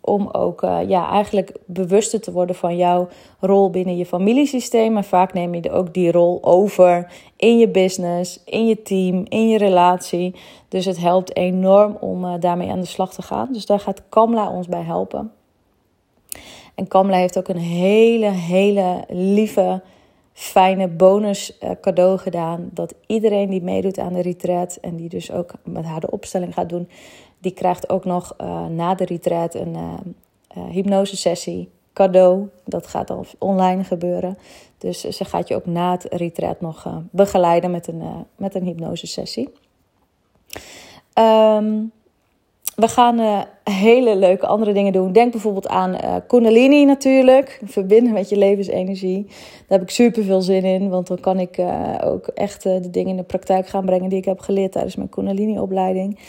om 0.08 0.30
ook 0.32 0.64
uh, 0.64 0.80
ja, 0.88 1.10
eigenlijk 1.10 1.52
bewuster 1.66 2.22
te 2.22 2.32
worden 2.32 2.56
van 2.56 2.78
jouw 2.78 3.08
rol 3.40 3.70
binnen 3.70 3.98
je 3.98 4.06
familiesysteem. 4.06 4.98
En 4.98 5.04
vaak 5.04 5.34
neem 5.34 5.54
je 5.54 5.72
ook 5.72 5.94
die 5.94 6.12
rol 6.12 6.40
over 6.42 7.12
in 7.36 7.58
je 7.58 7.68
business, 7.68 8.44
in 8.46 8.68
je 8.68 8.82
team, 8.82 9.26
in 9.30 9.50
je 9.50 9.58
relatie. 9.58 10.36
Dus 10.68 10.86
het 10.86 10.98
helpt 10.98 11.36
enorm 11.36 11.98
om 12.00 12.26
uh, 12.26 12.34
daarmee 12.40 12.70
aan 12.70 12.80
de 12.80 12.86
slag 12.86 13.14
te 13.14 13.22
gaan. 13.22 13.50
Dus 13.52 13.66
daar 13.66 13.80
gaat 13.80 14.04
Kamla 14.10 14.50
ons 14.52 14.68
bij 14.68 14.84
helpen. 14.84 15.32
En 16.76 16.88
Kamla 16.88 17.18
heeft 17.18 17.38
ook 17.38 17.48
een 17.48 17.58
hele, 17.58 18.30
hele 18.30 19.04
lieve, 19.08 19.82
fijne 20.38 20.88
bonus 20.88 21.58
uh, 21.64 21.70
cadeau 21.82 22.18
gedaan. 22.18 22.70
Dat 22.74 22.94
iedereen 23.08 23.50
die 23.50 23.62
meedoet 23.62 24.00
aan 24.00 24.14
de 24.14 24.22
retreat 24.22 24.78
en 24.82 24.96
die 24.96 25.10
dus 25.10 25.32
ook 25.32 25.54
met 25.64 25.86
haar 25.86 26.00
de 26.00 26.12
opstelling 26.12 26.54
gaat 26.54 26.70
doen 26.70 26.90
die 27.38 27.52
krijgt 27.52 27.90
ook 27.90 28.06
nog 28.06 28.34
uh, 28.42 28.66
na 28.66 28.96
de 28.96 29.06
retreat 29.06 29.56
een 29.56 29.74
uh, 29.74 29.94
uh, 30.58 30.70
hypnosesessie 30.70 31.70
cadeau. 31.94 32.48
Dat 32.66 32.88
gaat 32.88 33.08
dan 33.08 33.26
online 33.38 33.84
gebeuren. 33.84 34.38
Dus 34.78 35.02
ze 35.02 35.26
gaat 35.26 35.48
je 35.48 35.56
ook 35.56 35.66
na 35.66 35.92
het 35.92 36.04
retreat 36.10 36.62
nog 36.62 37.02
begeleiden 37.12 37.72
met 37.72 37.88
een, 37.88 38.02
met 38.36 38.56
een 38.56 38.64
hypnosesessie. 38.64 39.50
Um, 41.14 41.92
we 42.78 42.88
gaan 42.88 43.46
hele 43.64 44.16
leuke 44.16 44.48
andere 44.48 44.74
dingen 44.74 44.94
doen. 44.94 45.12
Denk 45.12 45.32
bijvoorbeeld 45.32 45.68
aan 45.68 45.94
uh, 45.94 46.16
Kundalini 46.28 46.86
natuurlijk. 46.86 47.62
Verbinden 47.66 48.14
met 48.14 48.30
je 48.30 48.38
levensenergie. 48.38 49.26
Daar 49.68 49.80
heb 49.80 49.82
ik 49.82 49.90
super 49.90 50.24
veel 50.24 50.42
zin 50.42 50.64
in. 50.64 50.90
Want 50.90 51.08
dan 51.08 51.20
kan 51.20 51.40
ik 51.40 51.62
ook 52.04 52.28
echt 52.28 52.64
de 52.64 52.90
dingen 52.90 53.10
in 53.10 53.18
de 53.18 53.24
praktijk 53.24 53.68
gaan 53.68 53.86
brengen 53.86 54.10
die 54.10 54.18
ik 54.18 54.26
heb 54.26 54.40
geleerd 54.40 54.72
tijdens 54.72 54.96
mijn 54.96 55.10
Kundalini-opleiding. 55.10 56.20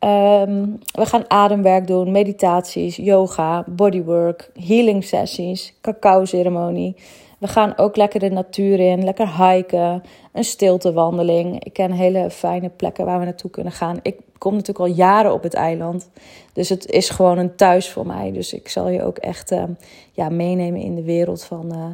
Ehm, 0.00 0.66
we 0.92 1.06
gaan 1.06 1.24
ademwerk 1.28 1.86
doen, 1.86 2.10
meditaties, 2.10 2.96
yoga, 2.96 3.64
bodywork, 3.66 4.50
healing 4.54 5.04
sessies, 5.04 5.74
cacao 5.80 6.24
ceremonie. 6.24 6.96
We 7.38 7.48
gaan 7.48 7.76
ook 7.76 7.96
lekker 7.96 8.20
de 8.20 8.30
natuur 8.30 8.80
in, 8.80 9.04
lekker 9.04 9.44
hiken, 9.44 10.02
een 10.32 10.44
stiltewandeling. 10.44 11.64
Ik 11.64 11.72
ken 11.72 11.92
hele 11.92 12.30
fijne 12.30 12.68
plekken 12.68 13.04
waar 13.04 13.18
we 13.18 13.24
naartoe 13.24 13.50
kunnen 13.50 13.72
gaan. 13.72 13.98
Ik 14.02 14.16
kom 14.38 14.52
natuurlijk 14.52 14.88
al 14.88 14.94
jaren 14.94 15.32
op 15.32 15.42
het 15.42 15.54
eiland, 15.54 16.10
dus 16.52 16.68
het 16.68 16.86
is 16.86 17.10
gewoon 17.10 17.38
een 17.38 17.56
thuis 17.56 17.90
voor 17.90 18.06
mij. 18.06 18.32
Dus 18.32 18.54
ik 18.54 18.68
zal 18.68 18.88
je 18.88 19.02
ook 19.02 19.18
echt 19.18 19.52
uh, 19.52 19.62
ja, 20.12 20.28
meenemen 20.28 20.80
in 20.80 20.94
de 20.94 21.02
wereld 21.02 21.44
van, 21.44 21.66
uh, 21.74 21.84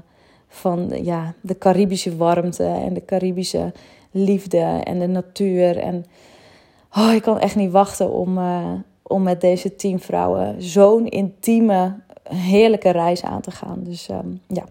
van 0.49 0.91
ja, 1.03 1.35
de 1.41 1.59
Caribische 1.59 2.17
warmte 2.17 2.65
en 2.65 2.95
de 2.95 3.05
Caribische 3.05 3.73
liefde 4.11 4.81
en 4.85 4.99
de 4.99 5.07
natuur 5.07 5.79
en 5.79 6.05
oh, 6.97 7.13
ik 7.13 7.23
kan 7.23 7.39
echt 7.39 7.57
niet 7.57 7.71
wachten 7.71 8.11
om, 8.11 8.39
uh, 8.39 8.73
om 9.03 9.23
met 9.23 9.41
deze 9.41 9.77
tien 9.77 10.01
vrouwen 10.01 10.63
zo'n 10.63 11.09
intieme, 11.09 11.95
heerlijke 12.29 12.91
reis 12.91 13.23
aan 13.23 13.41
te 13.41 13.51
gaan. 13.51 13.83
Dus 13.83 14.09
um, 14.09 14.41
ja. 14.47 14.65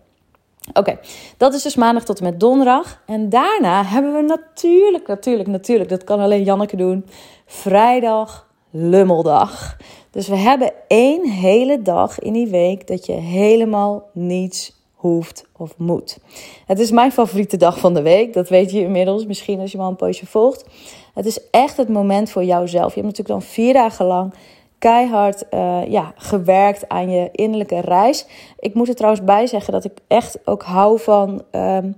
Oké, 0.73 0.99
dat 1.37 1.53
is 1.53 1.61
dus 1.61 1.75
maandag 1.75 2.03
tot 2.03 2.17
en 2.17 2.23
met 2.23 2.39
donderdag. 2.39 3.01
En 3.05 3.29
daarna 3.29 3.83
hebben 3.83 4.13
we 4.13 4.21
natuurlijk, 4.21 5.07
natuurlijk, 5.07 5.49
natuurlijk, 5.49 5.89
dat 5.89 6.03
kan 6.03 6.19
alleen 6.19 6.43
Janneke 6.43 6.75
doen, 6.75 7.05
vrijdag 7.45 8.47
lummeldag. 8.69 9.77
Dus 10.11 10.27
we 10.27 10.35
hebben 10.35 10.73
één 10.87 11.29
hele 11.29 11.81
dag 11.81 12.19
in 12.19 12.33
die 12.33 12.47
week 12.47 12.87
dat 12.87 13.05
je 13.05 13.13
helemaal 13.13 14.09
niets 14.13 14.75
hoeft 14.93 15.45
of 15.57 15.77
moet. 15.77 16.17
Het 16.65 16.79
is 16.79 16.91
mijn 16.91 17.11
favoriete 17.11 17.57
dag 17.57 17.79
van 17.79 17.93
de 17.93 18.01
week. 18.01 18.33
Dat 18.33 18.49
weet 18.49 18.71
je 18.71 18.79
inmiddels, 18.79 19.25
misschien 19.25 19.59
als 19.59 19.71
je 19.71 19.77
me 19.77 19.83
al 19.83 19.89
een 19.89 19.95
poosje 19.95 20.25
volgt. 20.25 20.65
Het 21.13 21.25
is 21.25 21.49
echt 21.49 21.77
het 21.77 21.89
moment 21.89 22.29
voor 22.29 22.43
jouzelf. 22.43 22.95
Je 22.95 23.01
hebt 23.01 23.17
natuurlijk 23.17 23.39
dan 23.39 23.41
vier 23.41 23.73
dagen 23.73 24.05
lang 24.05 24.33
keihard 24.79 25.43
uh, 25.51 25.81
ja, 25.87 26.13
gewerkt 26.15 26.89
aan 26.89 27.09
je 27.09 27.29
innerlijke 27.31 27.79
reis. 27.79 28.25
Ik 28.59 28.73
moet 28.73 28.87
er 28.87 28.95
trouwens 28.95 29.23
bij 29.23 29.47
zeggen 29.47 29.73
dat 29.73 29.85
ik 29.85 29.97
echt 30.07 30.39
ook 30.45 30.63
hou 30.63 30.99
van 30.99 31.41
um, 31.51 31.95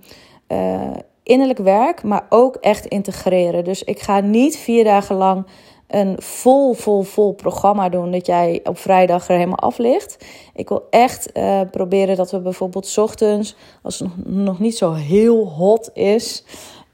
uh, 0.48 0.82
innerlijk 1.24 1.60
werk, 1.60 2.04
maar 2.04 2.26
ook 2.30 2.56
echt 2.56 2.86
integreren. 2.86 3.64
Dus 3.64 3.84
ik 3.84 4.00
ga 4.00 4.20
niet 4.20 4.58
vier 4.58 4.84
dagen 4.84 5.16
lang 5.16 5.46
een 5.88 6.16
vol, 6.22 6.74
vol, 6.74 7.02
vol 7.02 7.34
programma 7.34 7.90
doen 7.90 8.12
dat 8.12 8.26
jij 8.26 8.60
op 8.64 8.78
vrijdag 8.78 9.28
er 9.28 9.36
helemaal 9.36 9.60
af 9.60 9.78
ligt. 9.78 10.26
Ik 10.54 10.70
wil 10.70 10.88
echt 10.90 11.30
uh, 11.34 11.62
proberen 11.72 12.16
dat 12.16 12.32
we 12.32 12.40
bijvoorbeeld 12.40 12.98
ochtends, 12.98 13.56
als 13.84 14.00
het 14.00 14.10
nog 14.26 14.60
niet 14.60 14.78
zo 14.78 14.94
heel 14.94 15.48
hot 15.48 15.90
is, 15.94 16.44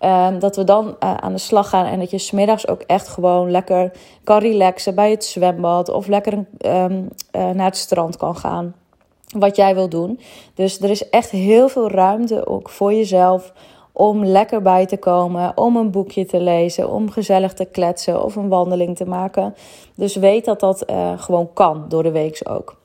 Um, 0.05 0.39
dat 0.39 0.55
we 0.55 0.63
dan 0.63 0.85
uh, 0.85 1.13
aan 1.13 1.31
de 1.31 1.37
slag 1.37 1.69
gaan 1.69 1.85
en 1.85 1.99
dat 1.99 2.11
je 2.11 2.17
smiddags 2.17 2.67
ook 2.67 2.81
echt 2.81 3.07
gewoon 3.07 3.51
lekker 3.51 3.91
kan 4.23 4.39
relaxen 4.39 4.95
bij 4.95 5.11
het 5.11 5.25
zwembad 5.25 5.89
of 5.89 6.07
lekker 6.07 6.33
um, 6.33 6.47
uh, 7.31 7.49
naar 7.49 7.65
het 7.65 7.77
strand 7.77 8.17
kan 8.17 8.35
gaan. 8.35 8.75
Wat 9.37 9.55
jij 9.55 9.75
wil 9.75 9.89
doen. 9.89 10.19
Dus 10.53 10.81
er 10.81 10.89
is 10.89 11.09
echt 11.09 11.29
heel 11.29 11.69
veel 11.69 11.89
ruimte 11.89 12.47
ook 12.47 12.69
voor 12.69 12.93
jezelf 12.93 13.53
om 13.91 14.25
lekker 14.25 14.61
bij 14.61 14.85
te 14.85 14.97
komen, 14.97 15.57
om 15.57 15.75
een 15.75 15.91
boekje 15.91 16.25
te 16.25 16.39
lezen, 16.39 16.89
om 16.89 17.09
gezellig 17.09 17.53
te 17.53 17.65
kletsen 17.65 18.23
of 18.23 18.35
een 18.35 18.49
wandeling 18.49 18.95
te 18.95 19.05
maken. 19.05 19.55
Dus 19.95 20.15
weet 20.15 20.45
dat 20.45 20.59
dat 20.59 20.89
uh, 20.89 21.11
gewoon 21.15 21.49
kan 21.53 21.85
door 21.89 22.03
de 22.03 22.11
week 22.11 22.41
ook. 22.43 22.81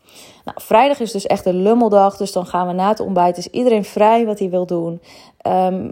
Nou, 0.49 0.61
vrijdag 0.61 1.00
is 1.00 1.12
dus 1.12 1.26
echt 1.26 1.47
een 1.47 1.62
lummeldag, 1.62 2.17
dus 2.17 2.33
dan 2.33 2.47
gaan 2.47 2.67
we 2.67 2.73
na 2.73 2.88
het 2.88 3.00
ontbijt. 3.00 3.37
Is 3.37 3.49
iedereen 3.49 3.85
vrij 3.85 4.26
wat 4.26 4.38
hij 4.38 4.50
wil 4.50 4.67
doen. 4.67 5.00
Um, 5.47 5.90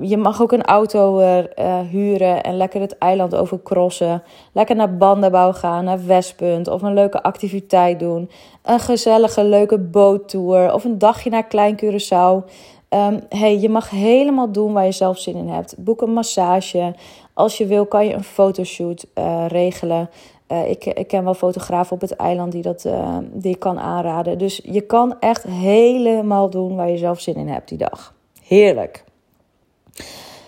je 0.00 0.16
mag 0.16 0.42
ook 0.42 0.52
een 0.52 0.64
auto 0.64 1.20
uh, 1.20 1.80
huren 1.90 2.42
en 2.42 2.56
lekker 2.56 2.80
het 2.80 2.98
eiland 2.98 3.34
overcrossen. 3.34 4.22
Lekker 4.52 4.76
naar 4.76 4.96
Bandenbouw 4.96 5.52
gaan, 5.52 5.84
naar 5.84 6.06
Westpunt 6.06 6.68
of 6.68 6.82
een 6.82 6.94
leuke 6.94 7.22
activiteit 7.22 8.00
doen. 8.00 8.30
Een 8.62 8.80
gezellige, 8.80 9.44
leuke 9.44 9.78
boottour 9.78 10.74
of 10.74 10.84
een 10.84 10.98
dagje 10.98 11.30
naar 11.30 11.46
Klein 11.46 11.80
Curaçao. 11.84 12.50
Um, 12.88 13.20
hey, 13.28 13.58
je 13.58 13.68
mag 13.68 13.90
helemaal 13.90 14.52
doen 14.52 14.72
waar 14.72 14.84
je 14.84 14.92
zelf 14.92 15.18
zin 15.18 15.36
in 15.36 15.48
hebt. 15.48 15.74
Boek 15.78 16.02
een 16.02 16.12
massage. 16.12 16.94
Als 17.34 17.58
je 17.58 17.66
wil, 17.66 17.86
kan 17.86 18.06
je 18.06 18.14
een 18.14 18.24
fotoshoot 18.24 19.06
uh, 19.14 19.44
regelen. 19.48 20.10
Uh, 20.48 20.70
ik, 20.70 20.84
ik 20.84 21.08
ken 21.08 21.24
wel 21.24 21.34
fotografen 21.34 21.92
op 21.92 22.00
het 22.00 22.16
eiland 22.16 22.52
die 22.52 22.62
dat 22.62 22.84
uh, 22.84 23.18
die 23.32 23.56
kan 23.56 23.78
aanraden. 23.78 24.38
Dus 24.38 24.60
je 24.64 24.80
kan 24.80 25.20
echt 25.20 25.42
helemaal 25.42 26.50
doen 26.50 26.76
waar 26.76 26.90
je 26.90 26.96
zelf 26.96 27.20
zin 27.20 27.34
in 27.34 27.48
hebt 27.48 27.68
die 27.68 27.78
dag. 27.78 28.14
Heerlijk. 28.42 29.04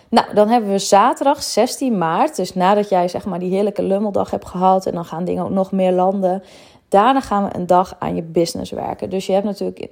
Nou, 0.09 0.35
dan 0.35 0.49
hebben 0.49 0.71
we 0.71 0.79
zaterdag 0.79 1.43
16 1.43 1.99
maart. 1.99 2.37
Dus 2.37 2.55
nadat 2.55 2.89
jij 2.89 3.09
zeg 3.09 3.25
maar 3.25 3.39
die 3.39 3.51
heerlijke 3.51 3.83
lummeldag 3.83 4.31
hebt 4.31 4.47
gehad 4.47 4.87
en 4.87 4.95
dan 4.95 5.05
gaan 5.05 5.25
dingen 5.25 5.45
ook 5.45 5.51
nog 5.51 5.73
meer 5.73 5.93
landen. 5.93 6.43
Daarna 6.89 7.21
gaan 7.21 7.45
we 7.45 7.55
een 7.55 7.67
dag 7.67 7.97
aan 7.99 8.15
je 8.15 8.23
business 8.23 8.71
werken. 8.71 9.11
Dus 9.11 9.27
je 9.27 9.33
hebt 9.33 9.45
natuurlijk 9.45 9.89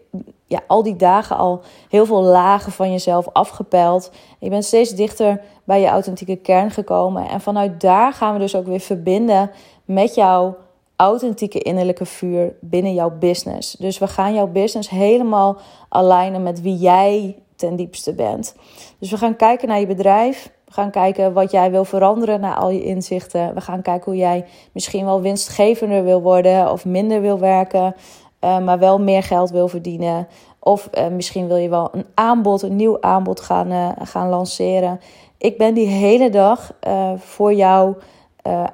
ja, 0.46 0.60
al 0.66 0.82
die 0.82 0.96
dagen 0.96 1.36
al 1.36 1.60
heel 1.88 2.06
veel 2.06 2.22
lagen 2.22 2.72
van 2.72 2.90
jezelf 2.90 3.28
afgepeld. 3.32 4.10
Je 4.38 4.50
bent 4.50 4.64
steeds 4.64 4.90
dichter 4.90 5.40
bij 5.64 5.80
je 5.80 5.86
authentieke 5.86 6.36
kern 6.36 6.70
gekomen. 6.70 7.28
En 7.28 7.40
vanuit 7.40 7.80
daar 7.80 8.12
gaan 8.12 8.32
we 8.32 8.38
dus 8.38 8.56
ook 8.56 8.66
weer 8.66 8.80
verbinden 8.80 9.50
met 9.86 10.14
jouw 10.14 10.56
authentieke 10.96 11.58
innerlijke 11.58 12.06
vuur 12.06 12.54
binnen 12.60 12.94
jouw 12.94 13.10
business. 13.18 13.72
Dus 13.72 13.98
we 13.98 14.06
gaan 14.06 14.34
jouw 14.34 14.46
business 14.46 14.88
helemaal 14.88 15.56
alignen 15.88 16.42
met 16.42 16.62
wie 16.62 16.76
jij 16.76 17.36
ten 17.56 17.76
diepste 17.76 18.14
bent. 18.14 18.54
Dus 18.98 19.10
we 19.10 19.16
gaan 19.16 19.36
kijken 19.36 19.68
naar 19.68 19.80
je 19.80 19.86
bedrijf. 19.86 20.50
We 20.64 20.72
gaan 20.72 20.90
kijken 20.90 21.32
wat 21.32 21.50
jij 21.50 21.70
wil 21.70 21.84
veranderen 21.84 22.40
na 22.40 22.56
al 22.56 22.70
je 22.70 22.84
inzichten. 22.84 23.54
We 23.54 23.60
gaan 23.60 23.82
kijken 23.82 24.04
hoe 24.04 24.20
jij 24.20 24.44
misschien 24.72 25.04
wel 25.04 25.20
winstgevender 25.20 26.04
wil 26.04 26.22
worden 26.22 26.72
of 26.72 26.84
minder 26.84 27.20
wil 27.20 27.38
werken, 27.38 27.94
uh, 28.40 28.58
maar 28.58 28.78
wel 28.78 29.00
meer 29.00 29.22
geld 29.22 29.50
wil 29.50 29.68
verdienen. 29.68 30.28
Of 30.58 30.88
uh, 30.92 31.06
misschien 31.06 31.46
wil 31.46 31.56
je 31.56 31.68
wel 31.68 31.88
een 31.92 32.06
aanbod, 32.14 32.62
een 32.62 32.76
nieuw 32.76 33.00
aanbod 33.00 33.40
gaan, 33.40 33.72
uh, 33.72 33.88
gaan 34.02 34.28
lanceren. 34.28 35.00
Ik 35.38 35.58
ben 35.58 35.74
die 35.74 35.86
hele 35.86 36.30
dag 36.30 36.72
voor 37.18 37.54
jou 37.54 37.94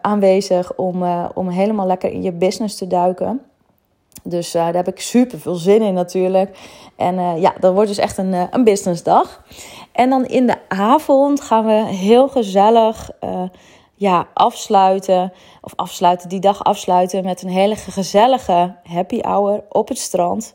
aanwezig 0.00 0.74
om, 0.74 1.04
om 1.34 1.48
helemaal 1.48 1.86
lekker 1.86 2.10
in 2.10 2.22
je 2.22 2.32
business 2.32 2.76
te 2.76 2.86
duiken. 2.86 3.40
Dus 4.22 4.54
uh, 4.54 4.64
daar 4.64 4.74
heb 4.74 4.88
ik 4.88 5.00
super 5.00 5.38
veel 5.38 5.54
zin 5.54 5.82
in 5.82 5.94
natuurlijk. 5.94 6.58
En 6.96 7.40
ja, 7.40 7.54
dat 7.60 7.74
wordt 7.74 7.88
dus 7.88 7.98
echt 7.98 8.18
een, 8.18 8.32
een 8.50 8.64
businessdag. 8.64 9.42
En 9.92 10.10
dan 10.10 10.26
in 10.26 10.46
de 10.46 10.56
avond 10.68 11.40
gaan 11.40 11.66
we 11.66 11.84
heel 11.86 12.28
gezellig 12.28 13.10
ja, 14.02 14.26
afsluiten. 14.34 15.32
Of 15.60 15.72
afsluiten, 15.76 16.28
die 16.28 16.40
dag 16.40 16.64
afsluiten 16.64 17.24
met 17.24 17.42
een 17.42 17.48
hele 17.48 17.76
gezellige 17.76 18.74
happy 18.82 19.20
hour 19.20 19.64
op 19.68 19.88
het 19.88 19.98
strand. 19.98 20.54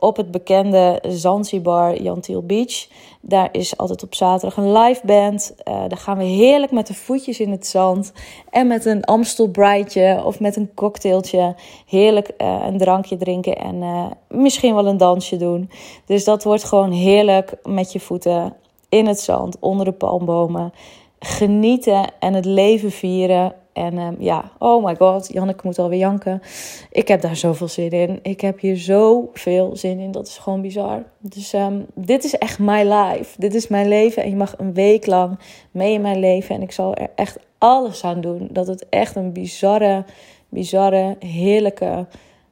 Op 0.00 0.16
het 0.16 0.30
bekende 0.30 1.02
Zanzibar 1.08 2.02
Jantil 2.02 2.42
Beach. 2.42 2.86
Daar 3.20 3.48
is 3.52 3.76
altijd 3.76 4.02
op 4.02 4.14
zaterdag 4.14 4.56
een 4.56 4.72
live 4.72 5.06
band. 5.06 5.54
Uh, 5.68 5.74
daar 5.88 5.98
gaan 5.98 6.18
we 6.18 6.24
heerlijk 6.24 6.72
met 6.72 6.86
de 6.86 6.94
voetjes 6.94 7.40
in 7.40 7.50
het 7.50 7.66
zand. 7.66 8.12
En 8.50 8.66
met 8.66 8.84
een 8.84 9.04
Amstel 9.04 9.48
Brightje 9.48 10.22
of 10.24 10.40
met 10.40 10.56
een 10.56 10.70
cocktailtje. 10.74 11.54
Heerlijk 11.86 12.30
uh, 12.38 12.64
een 12.66 12.78
drankje 12.78 13.16
drinken 13.16 13.56
en 13.56 13.74
uh, 13.74 14.06
misschien 14.28 14.74
wel 14.74 14.86
een 14.86 14.96
dansje 14.96 15.36
doen. 15.36 15.70
Dus 16.06 16.24
dat 16.24 16.44
wordt 16.44 16.64
gewoon 16.64 16.92
heerlijk 16.92 17.54
met 17.62 17.92
je 17.92 18.00
voeten 18.00 18.56
in 18.88 19.06
het 19.06 19.20
zand, 19.20 19.56
onder 19.58 19.84
de 19.84 19.92
palmbomen. 19.92 20.72
Genieten 21.18 22.12
en 22.18 22.34
het 22.34 22.44
leven 22.44 22.90
vieren. 22.90 23.54
En 23.80 23.98
um, 23.98 24.16
ja, 24.18 24.50
oh 24.58 24.84
my 24.84 24.96
god, 24.96 25.32
Janneke 25.32 25.60
moet 25.66 25.78
alweer 25.78 25.98
janken. 25.98 26.42
Ik 26.90 27.08
heb 27.08 27.20
daar 27.20 27.36
zoveel 27.36 27.68
zin 27.68 27.90
in. 27.90 28.18
Ik 28.22 28.40
heb 28.40 28.60
hier 28.60 28.76
zoveel 28.76 29.76
zin 29.76 29.98
in. 29.98 30.10
Dat 30.10 30.26
is 30.26 30.38
gewoon 30.38 30.60
bizar. 30.60 31.02
Dus 31.18 31.52
um, 31.52 31.86
dit 31.94 32.24
is 32.24 32.38
echt 32.38 32.58
my 32.58 32.82
life. 32.82 33.40
Dit 33.40 33.54
is 33.54 33.68
mijn 33.68 33.88
leven. 33.88 34.22
En 34.22 34.28
je 34.28 34.36
mag 34.36 34.54
een 34.58 34.74
week 34.74 35.06
lang 35.06 35.38
mee 35.70 35.92
in 35.92 36.00
mijn 36.00 36.18
leven. 36.18 36.54
En 36.54 36.62
ik 36.62 36.72
zal 36.72 36.94
er 36.94 37.10
echt 37.14 37.38
alles 37.58 38.04
aan 38.04 38.20
doen. 38.20 38.48
Dat 38.50 38.66
het 38.66 38.88
echt 38.88 39.16
een 39.16 39.32
bizarre, 39.32 40.04
bizarre, 40.48 41.16
heerlijke 41.18 42.06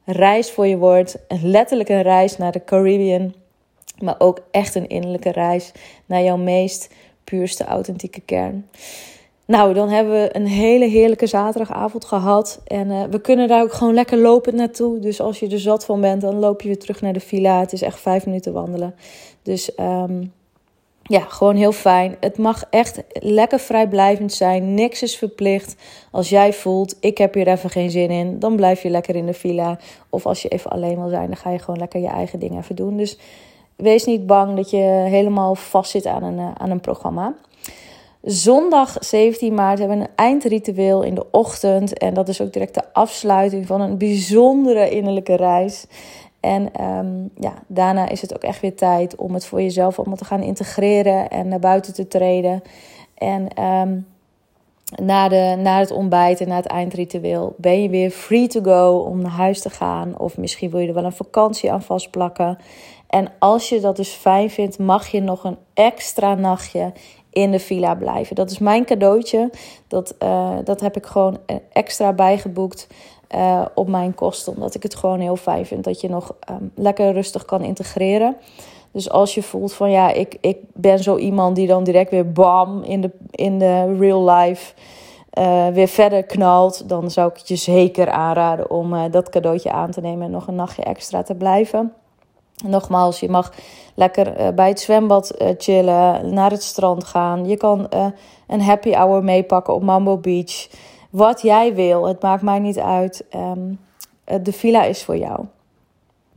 reis 0.05 0.51
voor 0.51 0.67
je 0.67 0.77
wordt. 0.77 1.17
Letterlijk 1.41 1.89
een 1.89 2.01
reis 2.01 2.37
naar 2.37 2.51
de 2.51 2.63
Caribbean. 2.63 3.33
Maar 3.99 4.15
ook 4.17 4.41
echt 4.51 4.75
een 4.75 4.87
innerlijke 4.87 5.31
reis 5.31 5.71
naar 6.05 6.23
jouw 6.23 6.37
meest 6.37 6.93
puurste, 7.23 7.63
authentieke 7.63 8.21
kern. 8.21 8.69
Nou, 9.49 9.73
dan 9.73 9.89
hebben 9.89 10.13
we 10.13 10.35
een 10.35 10.47
hele 10.47 10.85
heerlijke 10.85 11.27
zaterdagavond 11.27 12.05
gehad. 12.05 12.61
En 12.67 12.87
uh, 12.87 13.03
we 13.09 13.21
kunnen 13.21 13.47
daar 13.47 13.61
ook 13.61 13.73
gewoon 13.73 13.93
lekker 13.93 14.17
lopend 14.17 14.55
naartoe. 14.55 14.99
Dus 14.99 15.21
als 15.21 15.39
je 15.39 15.47
er 15.47 15.59
zat 15.59 15.85
van 15.85 16.01
bent, 16.01 16.21
dan 16.21 16.35
loop 16.35 16.61
je 16.61 16.67
weer 16.67 16.79
terug 16.79 17.01
naar 17.01 17.13
de 17.13 17.19
villa. 17.19 17.59
Het 17.59 17.73
is 17.73 17.81
echt 17.81 17.99
vijf 17.99 18.25
minuten 18.25 18.53
wandelen. 18.53 18.95
Dus 19.41 19.71
um, 19.79 20.33
ja, 21.03 21.19
gewoon 21.19 21.55
heel 21.55 21.71
fijn. 21.71 22.15
Het 22.19 22.37
mag 22.37 22.63
echt 22.69 23.03
lekker 23.13 23.59
vrijblijvend 23.59 24.33
zijn. 24.33 24.73
Niks 24.73 25.03
is 25.03 25.17
verplicht. 25.17 25.75
Als 26.11 26.29
jij 26.29 26.53
voelt, 26.53 26.95
ik 26.99 27.17
heb 27.17 27.33
hier 27.33 27.47
even 27.47 27.69
geen 27.69 27.91
zin 27.91 28.09
in, 28.09 28.39
dan 28.39 28.55
blijf 28.55 28.81
je 28.81 28.89
lekker 28.89 29.15
in 29.15 29.25
de 29.25 29.33
villa. 29.33 29.79
Of 30.09 30.25
als 30.25 30.41
je 30.41 30.49
even 30.49 30.71
alleen 30.71 30.99
wil 30.99 31.09
zijn, 31.09 31.27
dan 31.27 31.37
ga 31.37 31.49
je 31.49 31.59
gewoon 31.59 31.79
lekker 31.79 31.99
je 31.99 32.07
eigen 32.07 32.39
dingen 32.39 32.59
even 32.59 32.75
doen. 32.75 32.97
Dus 32.97 33.17
wees 33.75 34.05
niet 34.05 34.27
bang 34.27 34.55
dat 34.55 34.69
je 34.69 35.05
helemaal 35.07 35.55
vast 35.55 35.91
zit 35.91 36.05
aan 36.05 36.23
een, 36.23 36.39
eh, 36.39 36.51
aan 36.57 36.69
een 36.69 36.81
programma. 36.81 37.35
Zondag 38.21 38.97
17 38.99 39.53
maart 39.53 39.79
hebben 39.79 39.97
we 39.97 40.03
een 40.03 40.09
eindritueel 40.15 41.03
in 41.03 41.15
de 41.15 41.25
ochtend. 41.31 41.97
En 41.97 42.13
dat 42.13 42.27
is 42.27 42.41
ook 42.41 42.53
direct 42.53 42.73
de 42.73 42.93
afsluiting 42.93 43.67
van 43.67 43.81
een 43.81 43.97
bijzondere 43.97 44.89
innerlijke 44.89 45.35
reis. 45.35 45.85
En 46.39 46.83
um, 46.83 47.29
ja, 47.35 47.53
daarna 47.67 48.09
is 48.09 48.21
het 48.21 48.35
ook 48.35 48.43
echt 48.43 48.61
weer 48.61 48.75
tijd 48.75 49.15
om 49.15 49.33
het 49.33 49.45
voor 49.45 49.61
jezelf 49.61 49.97
allemaal 49.97 50.17
te 50.17 50.25
gaan 50.25 50.41
integreren 50.41 51.29
en 51.29 51.47
naar 51.47 51.59
buiten 51.59 51.93
te 51.93 52.07
treden. 52.07 52.61
En 53.13 53.63
um, 53.63 54.07
na, 54.95 55.27
de, 55.27 55.55
na 55.57 55.79
het 55.79 55.91
ontbijt 55.91 56.41
en 56.41 56.47
na 56.47 56.55
het 56.55 56.65
eindritueel 56.65 57.55
ben 57.57 57.81
je 57.81 57.89
weer 57.89 58.09
free 58.09 58.47
to 58.47 58.61
go 58.61 58.97
om 58.97 59.21
naar 59.21 59.31
huis 59.31 59.61
te 59.61 59.69
gaan. 59.69 60.19
Of 60.19 60.37
misschien 60.37 60.69
wil 60.69 60.79
je 60.79 60.87
er 60.87 60.93
wel 60.93 61.05
een 61.05 61.11
vakantie 61.11 61.71
aan 61.71 61.81
vastplakken. 61.81 62.57
En 63.07 63.31
als 63.39 63.69
je 63.69 63.79
dat 63.79 63.95
dus 63.95 64.09
fijn 64.09 64.49
vindt, 64.49 64.79
mag 64.79 65.07
je 65.07 65.21
nog 65.21 65.43
een 65.43 65.57
extra 65.73 66.35
nachtje 66.35 66.93
in 67.31 67.51
de 67.51 67.59
villa 67.59 67.95
blijven. 67.95 68.35
Dat 68.35 68.51
is 68.51 68.59
mijn 68.59 68.85
cadeautje. 68.85 69.49
Dat, 69.87 70.15
uh, 70.23 70.57
dat 70.63 70.81
heb 70.81 70.97
ik 70.97 71.05
gewoon 71.05 71.37
extra 71.73 72.13
bijgeboekt 72.13 72.87
uh, 73.35 73.65
op 73.73 73.87
mijn 73.87 74.15
kosten. 74.15 74.53
Omdat 74.53 74.75
ik 74.75 74.83
het 74.83 74.95
gewoon 74.95 75.19
heel 75.19 75.35
fijn 75.35 75.65
vind 75.65 75.83
dat 75.83 76.01
je 76.01 76.09
nog 76.09 76.35
um, 76.49 76.71
lekker 76.75 77.11
rustig 77.11 77.45
kan 77.45 77.63
integreren. 77.63 78.35
Dus 78.91 79.09
als 79.09 79.33
je 79.33 79.43
voelt 79.43 79.73
van 79.73 79.91
ja, 79.91 80.11
ik, 80.11 80.37
ik 80.41 80.57
ben 80.73 80.99
zo 80.99 81.17
iemand 81.17 81.55
die 81.55 81.67
dan 81.67 81.83
direct 81.83 82.11
weer 82.11 82.31
bam 82.31 82.83
in 82.83 83.01
de, 83.01 83.11
in 83.31 83.59
de 83.59 83.97
real 83.97 84.29
life 84.29 84.73
weer 85.73 85.87
verder 85.87 86.23
knalt, 86.23 86.89
dan 86.89 87.11
zou 87.11 87.29
ik 87.29 87.37
het 87.37 87.47
je 87.47 87.55
zeker 87.55 88.09
aanraden 88.09 88.69
om 88.69 89.11
dat 89.11 89.29
cadeautje 89.29 89.71
aan 89.71 89.91
te 89.91 90.01
nemen 90.01 90.25
en 90.25 90.31
nog 90.31 90.47
een 90.47 90.55
nachtje 90.55 90.83
extra 90.83 91.23
te 91.23 91.35
blijven. 91.35 91.93
Nogmaals, 92.65 93.19
je 93.19 93.29
mag 93.29 93.53
lekker 93.95 94.39
uh, 94.39 94.47
bij 94.49 94.67
het 94.67 94.79
zwembad 94.79 95.33
chillen, 95.57 96.33
naar 96.33 96.51
het 96.51 96.63
strand 96.63 97.03
gaan. 97.03 97.47
Je 97.47 97.57
kan 97.57 97.87
een 98.47 98.61
happy 98.61 98.91
hour 98.91 99.23
meepakken 99.23 99.73
op 99.73 99.83
Mambo 99.83 100.17
Beach. 100.17 100.67
Wat 101.09 101.41
jij 101.41 101.75
wil, 101.75 102.07
het 102.07 102.21
maakt 102.21 102.41
mij 102.41 102.59
niet 102.59 102.79
uit. 102.79 103.25
Um, 103.35 103.79
de 104.41 104.53
villa 104.53 104.83
is 104.83 105.03
voor 105.03 105.17
jou. 105.17 105.45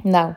Nou, 0.03 0.33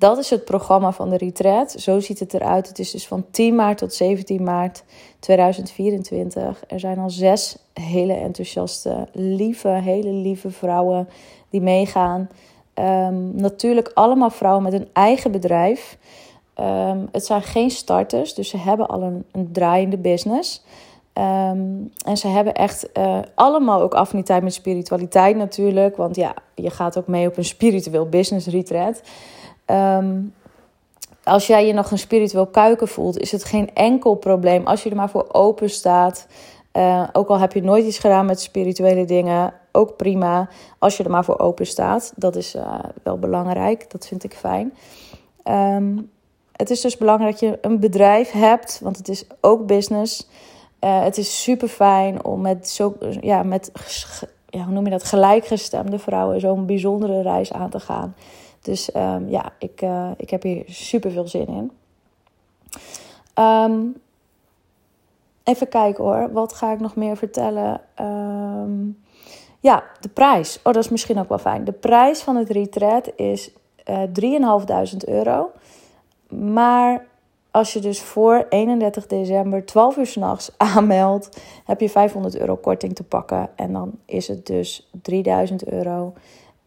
dat 0.00 0.18
is 0.18 0.30
het 0.30 0.44
programma 0.44 0.92
van 0.92 1.10
de 1.10 1.16
retreat. 1.16 1.70
Zo 1.70 2.00
ziet 2.00 2.18
het 2.18 2.34
eruit. 2.34 2.68
Het 2.68 2.78
is 2.78 2.90
dus 2.90 3.06
van 3.06 3.24
10 3.30 3.54
maart 3.54 3.78
tot 3.78 3.94
17 3.94 4.42
maart 4.42 4.84
2024. 5.18 6.62
Er 6.66 6.80
zijn 6.80 6.98
al 6.98 7.10
zes 7.10 7.56
hele 7.72 8.12
enthousiaste, 8.12 9.08
lieve, 9.12 9.68
hele 9.68 10.10
lieve 10.10 10.50
vrouwen 10.50 11.08
die 11.50 11.60
meegaan. 11.60 12.28
Um, 12.74 13.34
natuurlijk 13.34 13.90
allemaal 13.94 14.30
vrouwen 14.30 14.62
met 14.62 14.72
een 14.72 14.88
eigen 14.92 15.32
bedrijf. 15.32 15.98
Um, 16.60 17.08
het 17.12 17.26
zijn 17.26 17.42
geen 17.42 17.70
starters, 17.70 18.34
dus 18.34 18.48
ze 18.48 18.56
hebben 18.56 18.86
al 18.86 19.02
een, 19.02 19.24
draaiende 19.52 19.98
business. 19.98 20.64
Um, 21.14 21.92
en 22.04 22.16
ze 22.16 22.28
hebben 22.28 22.54
echt 22.54 22.88
uh, 22.98 23.18
allemaal 23.34 23.80
ook 23.80 23.94
affiniteit 23.94 24.42
met 24.42 24.54
spiritualiteit 24.54 25.36
natuurlijk. 25.36 25.96
Want 25.96 26.16
ja, 26.16 26.34
je 26.54 26.70
gaat 26.70 26.98
ook 26.98 27.06
mee 27.06 27.28
op 27.28 27.36
een 27.36 27.44
spiritueel 27.44 28.08
business 28.08 28.46
retreat. 28.46 29.02
Als 31.24 31.46
jij 31.46 31.66
je 31.66 31.72
nog 31.72 31.90
een 31.90 31.98
spiritueel 31.98 32.46
kuiken 32.46 32.88
voelt, 32.88 33.18
is 33.18 33.32
het 33.32 33.44
geen 33.44 33.74
enkel 33.74 34.14
probleem 34.14 34.66
als 34.66 34.82
je 34.82 34.90
er 34.90 34.96
maar 34.96 35.10
voor 35.10 35.26
open 35.32 35.70
staat. 35.70 36.26
Uh, 36.72 37.08
ook 37.12 37.28
al 37.28 37.38
heb 37.38 37.52
je 37.52 37.62
nooit 37.62 37.84
iets 37.84 37.98
gedaan 37.98 38.26
met 38.26 38.40
spirituele 38.40 39.04
dingen, 39.04 39.52
ook 39.72 39.96
prima. 39.96 40.48
Als 40.78 40.96
je 40.96 41.04
er 41.04 41.10
maar 41.10 41.24
voor 41.24 41.38
open 41.38 41.66
staat, 41.66 42.12
dat 42.16 42.36
is 42.36 42.54
uh, 42.54 42.78
wel 43.02 43.18
belangrijk. 43.18 43.90
Dat 43.90 44.06
vind 44.06 44.24
ik 44.24 44.34
fijn. 44.34 44.74
Um, 45.44 46.10
het 46.52 46.70
is 46.70 46.80
dus 46.80 46.96
belangrijk 46.96 47.40
dat 47.40 47.50
je 47.50 47.58
een 47.60 47.80
bedrijf 47.80 48.30
hebt, 48.30 48.80
want 48.82 48.96
het 48.96 49.08
is 49.08 49.24
ook 49.40 49.66
business. 49.66 50.28
Uh, 50.80 51.02
het 51.02 51.18
is 51.18 51.42
super 51.42 51.68
fijn 51.68 52.24
om 52.24 52.40
met, 52.40 52.68
zo, 52.68 52.94
ja, 53.20 53.42
met 53.42 53.72
ja, 54.48 54.64
hoe 54.64 54.72
noem 54.72 54.84
je 54.84 54.90
dat, 54.90 55.04
gelijkgestemde 55.04 55.98
vrouwen 55.98 56.40
zo'n 56.40 56.66
bijzondere 56.66 57.22
reis 57.22 57.52
aan 57.52 57.70
te 57.70 57.80
gaan. 57.80 58.14
Dus 58.60 58.94
um, 58.94 59.28
ja, 59.28 59.52
ik, 59.58 59.82
ik 60.16 60.30
heb 60.30 60.42
hier 60.42 60.64
super 60.66 61.10
veel 61.10 61.28
zin 61.28 61.46
in. 61.46 61.70
Um, 63.44 63.94
even 65.44 65.68
kijken 65.68 66.04
hoor, 66.04 66.32
wat 66.32 66.52
ga 66.52 66.72
ik 66.72 66.80
nog 66.80 66.96
meer 66.96 67.16
vertellen? 67.16 67.80
Um, 68.00 69.02
ja, 69.60 69.84
de 70.00 70.08
prijs. 70.08 70.56
Oh, 70.56 70.72
dat 70.72 70.84
is 70.84 70.88
misschien 70.88 71.18
ook 71.18 71.28
wel 71.28 71.38
fijn. 71.38 71.64
De 71.64 71.72
prijs 71.72 72.20
van 72.20 72.36
het 72.36 72.50
retreat 72.50 73.10
is 73.16 73.52
uh, 73.90 74.02
3.500 74.92 74.96
euro. 75.06 75.50
Maar 76.28 77.06
als 77.50 77.72
je 77.72 77.80
dus 77.80 78.00
voor 78.00 78.46
31 78.48 79.06
december 79.06 79.66
12 79.66 79.96
uur 79.96 80.06
s'nachts 80.06 80.52
aanmeldt, 80.74 81.40
heb 81.64 81.80
je 81.80 81.88
500 81.88 82.36
euro 82.38 82.56
korting 82.56 82.94
te 82.94 83.04
pakken. 83.04 83.50
En 83.56 83.72
dan 83.72 83.92
is 84.04 84.28
het 84.28 84.46
dus 84.46 84.90
3000 85.02 85.64
euro. 85.68 86.12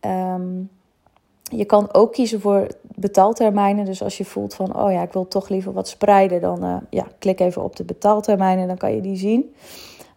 Um, 0.01 0.69
je 1.57 1.65
kan 1.65 1.93
ook 1.93 2.13
kiezen 2.13 2.41
voor 2.41 2.67
betaaltermijnen. 2.95 3.85
Dus 3.85 4.03
als 4.03 4.17
je 4.17 4.25
voelt 4.25 4.53
van, 4.53 4.79
oh 4.79 4.91
ja, 4.91 5.01
ik 5.01 5.13
wil 5.13 5.27
toch 5.27 5.49
liever 5.49 5.73
wat 5.73 5.87
spreiden, 5.87 6.41
dan 6.41 6.63
uh, 6.63 6.75
ja, 6.89 7.07
klik 7.19 7.39
even 7.39 7.63
op 7.63 7.75
de 7.75 7.83
betaaltermijnen, 7.83 8.67
dan 8.67 8.77
kan 8.77 8.95
je 8.95 9.01
die 9.01 9.17
zien. 9.17 9.55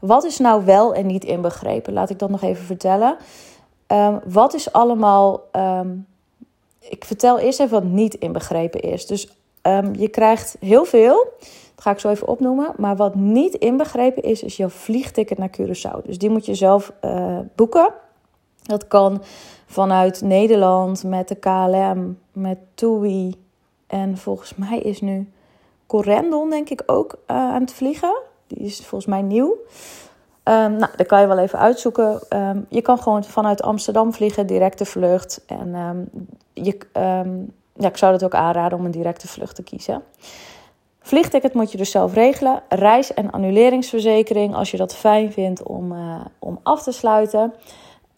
Wat 0.01 0.25
is 0.25 0.38
nou 0.38 0.64
wel 0.64 0.94
en 0.94 1.07
niet 1.07 1.25
inbegrepen? 1.25 1.92
Laat 1.92 2.11
ik 2.11 2.18
dat 2.18 2.31
nog 2.31 2.42
even 2.42 2.64
vertellen. 2.64 3.16
Um, 3.87 4.20
wat 4.25 4.55
is 4.55 4.72
allemaal. 4.72 5.40
Um, 5.53 6.07
ik 6.81 7.05
vertel 7.05 7.38
eerst 7.38 7.61
even 7.61 7.83
wat 7.83 7.90
niet 7.90 8.14
inbegrepen 8.14 8.81
is. 8.81 9.07
Dus 9.07 9.29
um, 9.62 9.94
je 9.94 10.09
krijgt 10.09 10.57
heel 10.61 10.85
veel. 10.85 11.29
Dat 11.75 11.85
ga 11.85 11.90
ik 11.90 11.99
zo 11.99 12.09
even 12.09 12.29
opnoemen. 12.29 12.72
Maar 12.77 12.96
wat 12.96 13.14
niet 13.14 13.55
inbegrepen 13.55 14.22
is, 14.22 14.42
is 14.42 14.57
jouw 14.57 14.68
vliegticket 14.68 15.38
naar 15.38 15.51
Curaçao. 15.61 16.03
Dus 16.05 16.18
die 16.18 16.31
moet 16.31 16.46
je 16.46 16.55
zelf 16.55 16.92
uh, 17.05 17.38
boeken. 17.55 17.88
Dat 18.66 18.87
kan 18.87 19.22
vanuit 19.66 20.20
Nederland 20.20 21.05
met 21.05 21.29
de 21.29 21.35
KLM, 21.35 22.18
met 22.33 22.59
TUI. 22.74 23.35
En 23.87 24.18
volgens 24.18 24.55
mij 24.55 24.79
is 24.79 25.00
nu 25.00 25.31
Corendon, 25.87 26.50
denk 26.50 26.68
ik, 26.68 26.83
ook 26.87 27.14
uh, 27.14 27.37
aan 27.37 27.61
het 27.61 27.72
vliegen. 27.72 28.16
Die 28.46 28.59
is 28.59 28.76
volgens 28.76 29.11
mij 29.11 29.22
nieuw. 29.22 29.57
Um, 30.44 30.76
nou, 30.76 30.90
dat 30.96 31.07
kan 31.07 31.20
je 31.20 31.26
wel 31.26 31.38
even 31.38 31.59
uitzoeken. 31.59 32.20
Um, 32.29 32.66
je 32.68 32.83
kan 32.83 32.98
gewoon 32.98 33.24
vanuit 33.24 33.62
Amsterdam 33.62 34.12
vliegen, 34.12 34.46
directe 34.46 34.85
vlucht. 34.85 35.44
En 35.46 35.74
um, 35.74 36.09
je, 36.52 36.79
ja, 37.74 37.88
ik 37.88 37.96
zou 37.96 38.12
dat 38.12 38.24
ook 38.24 38.35
aanraden 38.35 38.79
om 38.79 38.85
een 38.85 38.90
directe 38.90 39.29
vlucht 39.29 39.55
te 39.55 39.62
kiezen. 39.62 40.02
Vliegticket 41.00 41.55
moet 41.55 41.72
je 41.72 41.79
dus 41.79 41.90
zelf 41.90 42.14
regelen. 42.14 42.62
Reis- 42.68 43.14
en 43.14 43.31
annuleringsverzekering, 43.31 44.55
als 44.55 44.70
je 44.70 44.76
dat 44.76 44.94
fijn 44.94 45.33
vindt 45.33 45.62
om, 45.62 45.92
uh, 45.92 46.20
om 46.38 46.61
af 46.62 46.83
te 46.83 46.92
sluiten. 46.92 47.55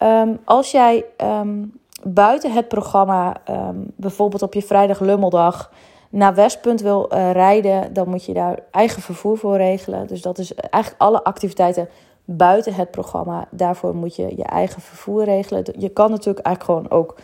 Um, 0.03 0.39
als 0.45 0.71
jij 0.71 1.05
um, 1.17 1.79
buiten 2.03 2.51
het 2.51 2.67
programma, 2.67 3.35
ehm, 3.45 3.75
bijvoorbeeld 3.95 4.41
op 4.41 4.53
je 4.53 4.61
vrijdag 4.61 4.99
lummeldag, 4.99 5.71
naar 6.09 6.35
Westpunt 6.35 6.81
wil 6.81 7.13
uh, 7.13 7.31
rijden, 7.31 7.93
dan 7.93 8.09
moet 8.09 8.25
je 8.25 8.33
daar 8.33 8.59
eigen 8.71 9.01
vervoer 9.01 9.37
voor 9.37 9.57
regelen. 9.57 10.07
Dus 10.07 10.21
dat 10.21 10.37
is 10.37 10.53
eigenlijk 10.53 11.01
alle 11.01 11.23
activiteiten 11.23 11.89
buiten 12.25 12.73
het 12.73 12.91
programma. 12.91 13.47
Daarvoor 13.51 13.95
moet 13.95 14.15
je 14.15 14.33
je 14.35 14.43
eigen 14.43 14.81
vervoer 14.81 15.23
regelen. 15.23 15.63
Je 15.77 15.89
kan 15.89 16.09
natuurlijk 16.09 16.45
eigenlijk 16.45 16.65
gewoon 16.65 16.99
ook. 16.99 17.15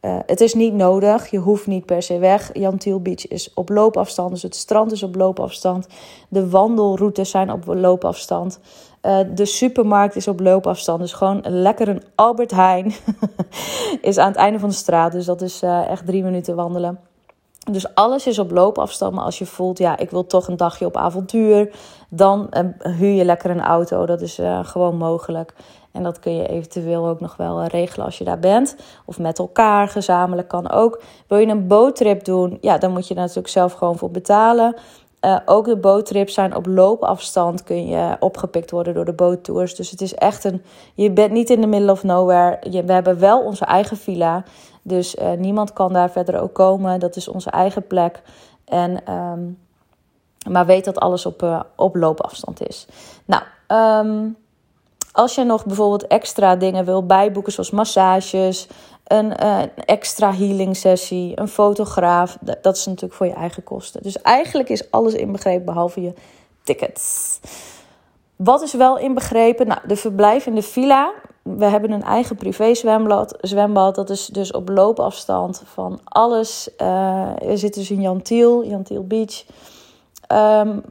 Uh, 0.00 0.18
het 0.26 0.40
is 0.40 0.54
niet 0.54 0.74
nodig, 0.74 1.30
je 1.30 1.38
hoeft 1.38 1.66
niet 1.66 1.86
per 1.86 2.02
se 2.02 2.18
weg. 2.18 2.50
Jan 2.52 2.78
Tiel 2.78 3.00
Beach 3.00 3.28
is 3.28 3.54
op 3.54 3.68
loopafstand, 3.68 4.30
dus 4.30 4.42
het 4.42 4.56
strand 4.56 4.92
is 4.92 5.02
op 5.02 5.14
loopafstand. 5.14 5.86
De 6.28 6.48
wandelroutes 6.48 7.30
zijn 7.30 7.52
op 7.52 7.64
loopafstand. 7.66 8.60
Uh, 9.02 9.18
de 9.34 9.44
supermarkt 9.44 10.16
is 10.16 10.28
op 10.28 10.40
loopafstand. 10.40 11.00
Dus 11.00 11.12
gewoon 11.12 11.44
lekker 11.48 11.88
een 11.88 12.02
Albert 12.14 12.50
Heijn 12.50 12.94
is 14.00 14.18
aan 14.18 14.28
het 14.28 14.36
einde 14.36 14.58
van 14.58 14.68
de 14.68 14.74
straat. 14.74 15.12
Dus 15.12 15.24
dat 15.24 15.42
is 15.42 15.62
uh, 15.62 15.88
echt 15.88 16.06
drie 16.06 16.22
minuten 16.22 16.56
wandelen. 16.56 16.98
Dus 17.70 17.94
alles 17.94 18.26
is 18.26 18.38
op 18.38 18.50
loopafstand. 18.50 19.14
Maar 19.14 19.24
als 19.24 19.38
je 19.38 19.46
voelt, 19.46 19.78
ja, 19.78 19.96
ik 19.96 20.10
wil 20.10 20.26
toch 20.26 20.48
een 20.48 20.56
dagje 20.56 20.86
op 20.86 20.96
avontuur. 20.96 21.70
Dan 22.08 22.50
uh, 22.50 22.94
huur 22.96 23.12
je 23.12 23.24
lekker 23.24 23.50
een 23.50 23.60
auto. 23.60 24.06
Dat 24.06 24.20
is 24.20 24.40
gewoon 24.62 24.96
mogelijk. 24.96 25.54
En 25.92 26.02
dat 26.02 26.18
kun 26.18 26.34
je 26.34 26.48
eventueel 26.48 27.08
ook 27.08 27.20
nog 27.20 27.36
wel 27.36 27.64
regelen 27.64 28.06
als 28.06 28.18
je 28.18 28.24
daar 28.24 28.38
bent. 28.38 28.76
Of 29.04 29.18
met 29.18 29.38
elkaar, 29.38 29.88
gezamenlijk 29.88 30.48
kan 30.48 30.70
ook. 30.70 31.02
Wil 31.26 31.38
je 31.38 31.46
een 31.46 31.66
boottrip 31.66 32.24
doen? 32.24 32.58
Ja, 32.60 32.78
dan 32.78 32.92
moet 32.92 33.08
je 33.08 33.14
daar 33.14 33.22
natuurlijk 33.22 33.52
zelf 33.52 33.72
gewoon 33.72 33.98
voor 33.98 34.10
betalen. 34.10 34.76
Uh, 35.24 35.36
ook 35.44 35.64
de 35.64 35.76
boottrips 35.76 36.34
zijn 36.34 36.56
op 36.56 36.66
loopafstand. 36.66 37.62
Kun 37.62 37.86
je 37.86 38.16
opgepikt 38.20 38.70
worden 38.70 38.94
door 38.94 39.04
de 39.04 39.12
boottours. 39.12 39.74
Dus 39.74 39.90
het 39.90 40.00
is 40.00 40.14
echt 40.14 40.44
een. 40.44 40.62
Je 40.94 41.10
bent 41.10 41.32
niet 41.32 41.50
in 41.50 41.60
de 41.60 41.66
middle 41.66 41.92
of 41.92 42.02
nowhere. 42.02 42.58
We 42.84 42.92
hebben 42.92 43.18
wel 43.18 43.40
onze 43.40 43.64
eigen 43.64 43.96
villa. 43.96 44.44
Dus 44.82 45.14
uh, 45.14 45.32
niemand 45.32 45.72
kan 45.72 45.92
daar 45.92 46.10
verder 46.10 46.40
ook 46.40 46.54
komen. 46.54 47.00
Dat 47.00 47.16
is 47.16 47.28
onze 47.28 47.50
eigen 47.50 47.86
plek. 47.86 48.22
En, 48.64 49.12
um, 49.12 49.58
maar 50.48 50.66
weet 50.66 50.84
dat 50.84 50.98
alles 50.98 51.26
op, 51.26 51.42
uh, 51.42 51.60
op 51.76 51.94
loopafstand 51.94 52.68
is. 52.68 52.86
Nou, 53.24 53.42
um, 54.06 54.36
als 55.12 55.34
je 55.34 55.44
nog 55.44 55.64
bijvoorbeeld 55.66 56.06
extra 56.06 56.56
dingen 56.56 56.84
wil 56.84 57.06
bijboeken, 57.06 57.52
zoals 57.52 57.70
massages, 57.70 58.68
een 59.10 59.32
uh, 59.42 59.62
extra 59.84 60.34
healing 60.34 60.76
sessie, 60.76 61.40
een 61.40 61.48
fotograaf, 61.48 62.38
dat 62.60 62.76
is 62.76 62.86
natuurlijk 62.86 63.14
voor 63.14 63.26
je 63.26 63.32
eigen 63.32 63.62
kosten. 63.62 64.02
Dus 64.02 64.22
eigenlijk 64.22 64.68
is 64.68 64.90
alles 64.90 65.14
inbegrepen 65.14 65.64
behalve 65.64 66.00
je 66.00 66.12
tickets. 66.62 67.38
Wat 68.36 68.62
is 68.62 68.74
wel 68.74 68.98
inbegrepen? 68.98 69.66
Nou, 69.66 69.80
de 69.86 69.96
verblijf 69.96 70.46
in 70.46 70.54
de 70.54 70.62
villa. 70.62 71.12
We 71.42 71.64
hebben 71.64 71.90
een 71.90 72.02
eigen 72.02 72.36
privé 72.36 72.74
zwembad. 72.74 73.38
zwembad. 73.40 73.94
Dat 73.94 74.10
is 74.10 74.26
dus 74.26 74.52
op 74.52 74.68
loopafstand 74.68 75.62
van 75.64 76.00
alles. 76.04 76.68
Uh, 76.78 77.30
zitten 77.54 77.80
dus 77.80 77.90
in 77.90 78.00
Jantiel, 78.00 78.64
Jantiel 78.64 79.06
Beach. 79.06 79.44
Um, 80.32 80.82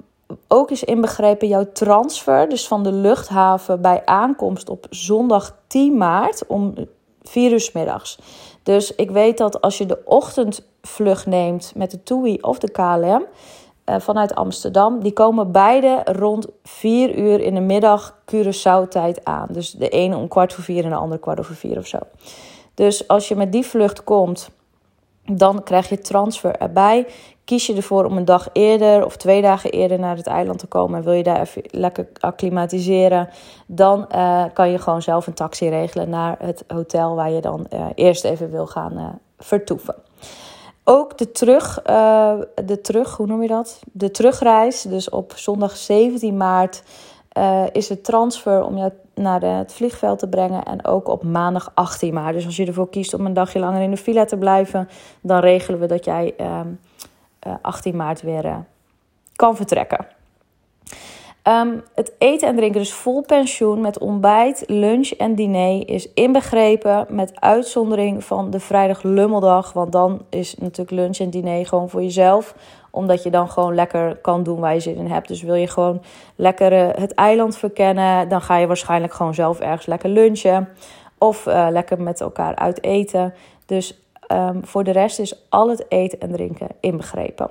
ook 0.48 0.72
is 0.72 0.84
inbegrepen 0.84 1.48
jouw 1.48 1.72
transfer, 1.74 2.50
dus 2.50 2.68
van 2.68 2.84
de 2.84 2.92
luchthaven 2.92 3.82
bij 3.82 4.02
aankomst 4.06 4.70
op 4.70 4.86
zondag 4.90 5.56
10 5.68 5.98
maart 5.98 6.48
om 6.48 6.74
4 7.30 7.52
uur 7.52 7.60
s 7.60 7.72
middags. 7.72 8.20
Dus 8.63 8.96
ik 8.96 9.12
weet 9.12 9.38
dat 9.38 9.62
als 9.62 9.78
je 9.78 9.86
de 9.86 10.02
ochtendvlucht 10.06 11.26
neemt 11.26 11.72
met 11.76 11.92
de 11.92 12.04
TUI 12.04 12.38
of 12.42 12.60
de 12.60 12.72
KLM 12.72 13.26
uh, 13.89 14.00
vanuit 14.00 14.36
Amsterdam, 14.36 15.00
die 15.04 15.13
komen 15.13 15.52
beide 15.52 16.02
rond 16.06 16.48
4 16.63 17.18
uur 17.18 17.39
in 17.39 17.54
de 17.54 17.62
middag 17.62 18.18
Curaçao-tijd 18.26 19.24
aan. 19.24 19.48
Dus 19.50 19.72
de 19.72 19.89
ene 19.89 20.18
om 20.18 20.28
kwart 20.28 20.54
voor 20.54 20.63
vier 20.63 20.84
en 20.84 20.89
de 20.89 20.96
andere 20.96 21.22
kwart 21.22 21.39
over 21.39 21.56
vier 21.56 21.78
of 21.78 21.88
zo. 21.88 21.98
Dus 22.74 23.08
als 23.08 23.28
je 23.28 23.36
met 23.36 23.52
die 23.52 23.65
vlucht 23.65 24.04
komt, 24.04 24.50
dan 25.26 25.63
krijg 25.63 25.89
je 25.89 26.00
transfer 26.00 26.56
erbij. 26.56 27.08
Kies 27.50 27.68
je 27.68 27.76
ervoor 27.76 28.06
om 28.06 28.18
een 28.18 28.26
dag 28.26 28.50
eerder 28.54 29.06
of 29.06 29.18
twee 29.18 29.42
dagen 29.42 29.72
eerder 29.72 30.00
naar 30.00 30.16
het 30.16 30.28
eiland 30.28 30.60
te 30.60 30.68
komen 30.68 30.98
en 30.98 31.04
wil 31.04 31.14
je 31.14 31.24
daar 31.24 31.40
even 31.40 31.62
lekker 31.66 32.08
acclimatiseren, 32.20 33.30
dan 33.66 34.08
uh, 34.16 34.44
kan 34.54 34.72
je 34.72 34.78
gewoon 34.78 35.02
zelf 35.02 35.28
een 35.28 35.34
taxi 35.34 35.70
regelen 35.70 36.10
naar 36.10 36.36
het 36.40 36.64
hotel 36.68 37.16
waar 37.16 37.32
je 37.32 37.42
dan 37.42 37.68
uh, 37.74 37.86
eerst 37.96 38.24
even 38.24 38.52
wil 38.52 38.68
gaan 38.68 38.98
uh, 38.98 39.06
vertoeven. 39.38 39.96
Ook 40.84 41.18
de 41.18 41.32
terug, 41.32 41.82
de 42.66 42.80
terug, 42.82 43.18
hoe 43.18 43.28
noem 43.28 43.42
je 43.42 43.48
dat? 43.48 43.80
De 43.92 44.12
terugreis, 44.12 44.82
dus 44.82 45.10
op 45.10 45.34
zondag 45.36 45.78
17 45.78 46.38
maart 46.38 46.84
is 47.72 47.90
het 47.90 48.04
transfer 48.04 48.64
om 48.64 48.78
jou 48.78 48.92
naar 49.14 49.42
het 49.42 49.74
vliegveld 49.74 50.20
te 50.20 50.28
brengen. 50.28 50.64
En 50.64 50.86
ook 50.86 51.08
op 51.08 51.24
maandag 51.24 51.72
18 51.74 52.14
maart. 52.14 52.34
Dus 52.34 52.46
als 52.46 52.56
je 52.56 52.66
ervoor 52.66 52.90
kiest 52.90 53.14
om 53.14 53.26
een 53.26 53.34
dagje 53.34 53.60
langer 53.60 53.82
in 53.82 53.92
de 53.92 53.98
villa 53.98 54.26
te 54.26 54.38
blijven, 54.38 54.90
dan 55.22 55.40
regelen 55.40 55.80
we 55.80 55.86
dat 55.86 56.06
jij 56.06 56.34
uh, 56.38 56.60
18 57.62 57.95
maart 57.95 58.21
weer 58.21 58.45
uh, 58.45 58.56
kan 59.36 59.56
vertrekken. 59.56 60.08
Um, 61.43 61.84
het 61.95 62.13
eten 62.17 62.47
en 62.47 62.56
drinken, 62.56 62.80
dus 62.80 62.93
vol 62.93 63.21
pensioen 63.21 63.82
met 63.82 63.99
ontbijt, 63.99 64.63
lunch 64.67 65.10
en 65.10 65.36
diner, 65.36 65.89
is 65.89 66.13
inbegrepen 66.13 67.06
met 67.10 67.41
uitzondering 67.41 68.23
van 68.23 68.49
de 68.49 68.60
vrijdag 68.60 69.04
lummeldag. 69.04 69.73
Want 69.73 69.91
dan 69.91 70.21
is 70.30 70.56
natuurlijk 70.56 70.91
lunch 70.91 71.17
en 71.17 71.30
diner 71.30 71.65
gewoon 71.65 71.89
voor 71.89 72.04
jezelf 72.04 72.56
omdat 72.91 73.23
je 73.23 73.30
dan 73.30 73.49
gewoon 73.49 73.75
lekker 73.75 74.15
kan 74.15 74.43
doen 74.43 74.60
waar 74.60 74.73
je 74.73 74.80
zin 74.80 74.95
in 74.95 75.08
hebt. 75.08 75.28
Dus 75.28 75.41
wil 75.41 75.56
je 75.56 75.67
gewoon 75.67 76.02
lekker 76.36 76.73
uh, 76.73 76.88
het 76.95 77.13
eiland 77.13 77.58
verkennen, 77.58 78.30
dan 78.30 78.41
ga 78.41 78.58
je 78.58 78.67
waarschijnlijk 78.67 79.13
gewoon 79.13 79.34
zelf 79.34 79.60
ergens 79.60 79.86
lekker 79.86 80.10
lunchen. 80.10 80.69
Of 81.17 81.45
lekker 81.45 82.02
met 82.02 82.21
elkaar 82.21 82.56
uit 82.56 82.84
eten. 82.84 83.34
Dus 83.65 83.99
um, 84.32 84.65
voor 84.65 84.84
de 84.84 84.92
rest 84.92 85.20
is 85.20 85.46
al 85.50 85.70
het 85.70 85.86
eten 85.89 86.20
en 86.20 86.32
drinken 86.32 86.68
inbegrepen. 86.80 87.50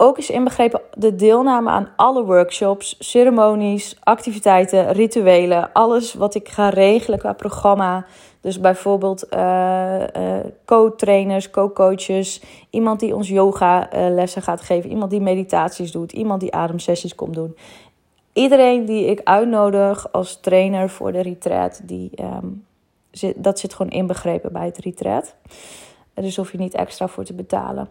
Ook 0.00 0.18
is 0.18 0.30
inbegrepen 0.30 0.80
de 0.94 1.14
deelname 1.14 1.70
aan 1.70 1.88
alle 1.96 2.24
workshops, 2.24 2.96
ceremonies, 2.98 3.96
activiteiten, 4.02 4.92
rituelen. 4.92 5.72
Alles 5.72 6.14
wat 6.14 6.34
ik 6.34 6.48
ga 6.48 6.68
regelen 6.68 7.18
qua 7.18 7.32
programma. 7.32 8.06
Dus 8.40 8.60
bijvoorbeeld 8.60 9.26
uh, 9.34 10.00
uh, 10.00 10.06
co-trainers, 10.64 11.50
co-coaches, 11.50 12.42
iemand 12.70 13.00
die 13.00 13.14
ons 13.14 13.28
yoga 13.28 13.94
uh, 13.94 14.14
lessen 14.14 14.42
gaat 14.42 14.60
geven, 14.60 14.90
iemand 14.90 15.10
die 15.10 15.20
meditaties 15.20 15.92
doet, 15.92 16.12
iemand 16.12 16.40
die 16.40 16.54
ademsessies 16.54 17.14
komt 17.14 17.34
doen. 17.34 17.56
Iedereen 18.32 18.84
die 18.84 19.06
ik 19.06 19.20
uitnodig 19.24 20.12
als 20.12 20.40
trainer 20.40 20.90
voor 20.90 21.12
de 21.12 21.20
retreat, 21.20 21.80
die, 21.84 22.10
zit, 22.14 22.66
dat 23.36 23.58
zit 23.58 23.74
gewoon 23.74 23.92
inbegrepen 23.92 24.52
bij 24.52 24.64
het 24.64 24.78
retreat. 24.78 25.34
Dus 26.14 26.36
hoef 26.36 26.52
je 26.52 26.58
niet 26.58 26.74
extra 26.74 27.08
voor 27.08 27.24
te 27.24 27.34
betalen. 27.34 27.88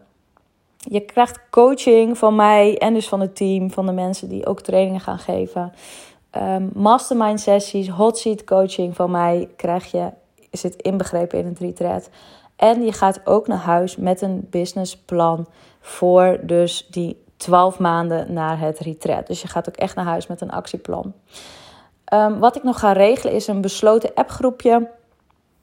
Je 0.78 1.00
krijgt 1.00 1.40
coaching 1.50 2.18
van 2.18 2.36
mij 2.36 2.78
en 2.78 2.94
dus 2.94 3.08
van 3.08 3.20
het 3.20 3.36
team, 3.36 3.72
van 3.72 3.86
de 3.86 3.92
mensen 3.92 4.30
die 4.30 4.46
ook 4.46 4.62
trainingen 4.62 5.02
gaan 5.02 5.20
geven. 5.20 5.74
Um, 6.32 6.72
mastermind 6.74 7.40
sessies, 7.40 7.90
hot 7.90 8.18
seat 8.18 8.44
coaching 8.44 8.96
van 8.96 9.12
mij 9.12 9.50
krijg 9.56 9.92
je 9.92 10.12
zit 10.52 10.76
inbegrepen 10.76 11.40
in 11.40 11.46
het 11.46 11.60
retreat. 11.60 12.10
En 12.56 12.84
je 12.86 12.92
gaat 12.92 13.22
ook 13.24 13.48
naar 13.48 13.58
huis 13.58 13.96
met 13.96 14.22
een 14.22 14.48
businessplan 14.50 15.48
voor 15.80 16.40
dus 16.42 16.88
die 16.90 17.24
12 17.38 17.80
maanden 17.80 18.34
naar 18.34 18.60
het 18.60 18.80
retreat. 18.80 19.28
Dus 19.28 19.42
je 19.42 19.48
gaat 19.48 19.70
ook 19.70 19.76
echt 19.76 19.96
naar 19.96 20.06
huis 20.06 20.28
met 20.28 20.42
een 20.42 20.52
actieplan. 20.52 21.14
Um, 22.14 22.40
wat 22.40 22.56
ik 22.56 22.64
nog 22.64 22.80
ga 22.80 22.92
regelen 22.92 23.34
is 23.34 23.48
een 23.48 23.62
besloten 23.62 24.14
appgroepje. 24.14 24.90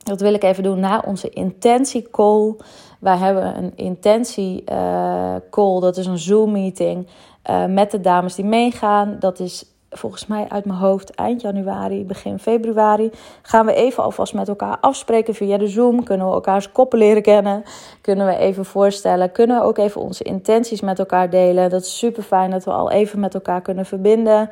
Dat 0.05 0.21
wil 0.21 0.35
ik 0.35 0.43
even 0.43 0.63
doen 0.63 0.81
na 0.81 1.03
onze 1.07 1.29
intentie-call. 1.29 2.55
Wij 3.01 3.17
hebben 3.17 3.57
een 3.57 3.73
intentie-call, 3.77 5.75
uh, 5.75 5.81
dat 5.81 5.97
is 5.97 6.07
een 6.07 6.19
Zoom-meeting 6.19 7.07
uh, 7.51 7.65
met 7.65 7.91
de 7.91 8.01
dames 8.01 8.35
die 8.35 8.45
meegaan. 8.45 9.17
Dat 9.19 9.39
is 9.39 9.75
volgens 9.91 10.27
mij 10.27 10.47
uit 10.49 10.65
mijn 10.65 10.79
hoofd 10.79 11.11
eind 11.11 11.41
januari, 11.41 12.05
begin 12.05 12.39
februari. 12.39 13.11
Gaan 13.43 13.67
we 13.67 13.75
even 13.75 14.03
alvast 14.03 14.35
met 14.35 14.49
elkaar 14.49 14.79
afspreken 14.81 15.35
via 15.35 15.59
de 15.59 15.69
Zoom. 15.69 16.05
Kunnen 16.05 16.27
we 16.27 16.33
elkaars 16.33 16.73
koppen 16.73 16.99
leren 16.99 17.23
kennen. 17.23 17.63
Kunnen 18.01 18.27
we 18.27 18.37
even 18.37 18.65
voorstellen. 18.65 19.33
Kunnen 19.33 19.61
we 19.61 19.67
ook 19.67 19.79
even 19.79 20.01
onze 20.01 20.25
intenties 20.25 20.81
met 20.81 20.99
elkaar 20.99 21.31
delen. 21.31 21.71
Dat 21.71 21.83
is 21.83 21.99
super 21.99 22.23
fijn 22.23 22.51
dat 22.51 22.65
we 22.65 22.71
al 22.71 22.91
even 22.91 23.21
met 23.21 23.35
elkaar 23.35 23.61
kunnen 23.61 23.87
verbinden. 23.87 24.51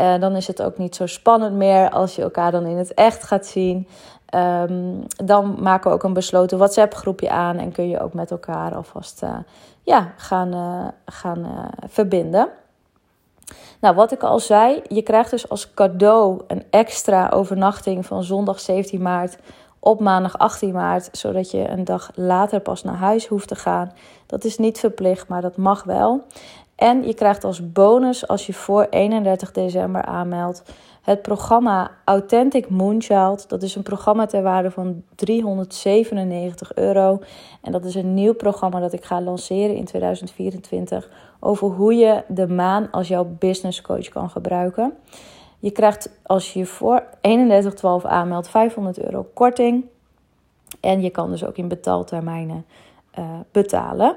Uh, 0.00 0.20
dan 0.20 0.36
is 0.36 0.46
het 0.46 0.62
ook 0.62 0.78
niet 0.78 0.96
zo 0.96 1.06
spannend 1.06 1.54
meer 1.54 1.90
als 1.90 2.16
je 2.16 2.22
elkaar 2.22 2.50
dan 2.50 2.66
in 2.66 2.76
het 2.76 2.94
echt 2.94 3.22
gaat 3.22 3.46
zien. 3.46 3.88
Um, 4.34 5.02
dan 5.24 5.56
maken 5.60 5.90
we 5.90 5.96
ook 5.96 6.02
een 6.02 6.12
besloten 6.12 6.58
WhatsApp-groepje 6.58 7.30
aan 7.30 7.58
en 7.58 7.72
kun 7.72 7.88
je 7.88 8.00
ook 8.00 8.14
met 8.14 8.30
elkaar 8.30 8.74
alvast 8.74 9.22
uh, 9.22 9.36
ja, 9.82 10.12
gaan, 10.16 10.54
uh, 10.54 10.88
gaan 11.04 11.70
verbinden. 11.88 12.48
Nou, 13.80 13.94
wat 13.94 14.12
ik 14.12 14.22
al 14.22 14.38
zei, 14.38 14.82
je 14.88 15.02
krijgt 15.02 15.30
dus 15.30 15.48
als 15.48 15.74
cadeau 15.74 16.40
een 16.46 16.64
extra 16.70 17.28
overnachting 17.28 18.06
van 18.06 18.22
zondag 18.22 18.60
17 18.60 19.02
maart 19.02 19.38
op 19.78 20.00
maandag 20.00 20.38
18 20.38 20.72
maart, 20.72 21.08
zodat 21.12 21.50
je 21.50 21.68
een 21.68 21.84
dag 21.84 22.10
later 22.14 22.60
pas 22.60 22.82
naar 22.82 22.94
huis 22.94 23.26
hoeft 23.26 23.48
te 23.48 23.54
gaan. 23.54 23.92
Dat 24.26 24.44
is 24.44 24.58
niet 24.58 24.78
verplicht, 24.78 25.28
maar 25.28 25.40
dat 25.40 25.56
mag 25.56 25.84
wel. 25.84 26.24
En 26.76 27.06
je 27.06 27.14
krijgt 27.14 27.44
als 27.44 27.72
bonus 27.72 28.28
als 28.28 28.46
je 28.46 28.52
voor 28.52 28.86
31 28.90 29.52
december 29.52 30.04
aanmeldt 30.04 30.62
het 31.02 31.22
programma 31.22 31.90
Authentic 32.04 32.68
Moonchild. 32.68 33.48
Dat 33.48 33.62
is 33.62 33.74
een 33.74 33.82
programma 33.82 34.26
ter 34.26 34.42
waarde 34.42 34.70
van 34.70 35.02
397 35.14 36.74
euro. 36.74 37.20
En 37.60 37.72
dat 37.72 37.84
is 37.84 37.94
een 37.94 38.14
nieuw 38.14 38.34
programma 38.34 38.80
dat 38.80 38.92
ik 38.92 39.04
ga 39.04 39.20
lanceren 39.20 39.76
in 39.76 39.84
2024 39.84 41.10
over 41.40 41.68
hoe 41.68 41.94
je 41.94 42.22
de 42.28 42.48
maan 42.48 42.90
als 42.90 43.08
jouw 43.08 43.36
business 43.38 43.82
coach 43.82 44.08
kan 44.08 44.30
gebruiken. 44.30 44.92
Je 45.58 45.70
krijgt 45.70 46.10
als 46.22 46.52
je 46.52 46.66
voor 46.66 47.04
3112 47.20 48.04
aanmeldt 48.04 48.48
500 48.48 48.98
euro 48.98 49.26
korting. 49.34 49.84
En 50.80 51.00
je 51.00 51.10
kan 51.10 51.30
dus 51.30 51.44
ook 51.44 51.56
in 51.56 51.68
betaaltermijnen 51.68 52.64
uh, 53.18 53.24
betalen. 53.52 54.16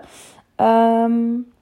Um, 0.56 1.53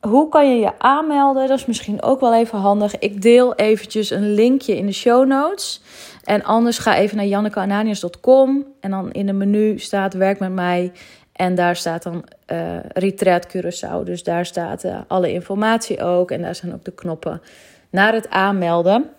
hoe 0.00 0.28
kan 0.28 0.50
je 0.50 0.58
je 0.60 0.78
aanmelden? 0.78 1.48
Dat 1.48 1.58
is 1.58 1.66
misschien 1.66 2.02
ook 2.02 2.20
wel 2.20 2.34
even 2.34 2.58
handig. 2.58 2.98
Ik 2.98 3.22
deel 3.22 3.54
eventjes 3.54 4.10
een 4.10 4.34
linkje 4.34 4.76
in 4.76 4.86
de 4.86 4.92
show 4.92 5.26
notes. 5.26 5.82
En 6.24 6.44
anders 6.44 6.78
ga 6.78 6.96
even 6.96 7.16
naar 7.16 7.26
jannekeananias.com. 7.26 8.66
En 8.80 8.90
dan 8.90 9.12
in 9.12 9.26
de 9.26 9.32
menu 9.32 9.78
staat 9.78 10.14
werk 10.14 10.38
met 10.38 10.52
mij. 10.52 10.92
En 11.32 11.54
daar 11.54 11.76
staat 11.76 12.02
dan 12.02 12.24
uh, 12.52 12.78
Retreat 12.82 13.56
Curaçao. 13.56 14.02
Dus 14.04 14.22
daar 14.22 14.46
staat 14.46 14.84
uh, 14.84 15.00
alle 15.06 15.32
informatie 15.32 16.02
ook. 16.02 16.30
En 16.30 16.42
daar 16.42 16.54
zijn 16.54 16.74
ook 16.74 16.84
de 16.84 16.92
knoppen 16.92 17.42
naar 17.90 18.12
het 18.12 18.30
aanmelden. 18.30 19.10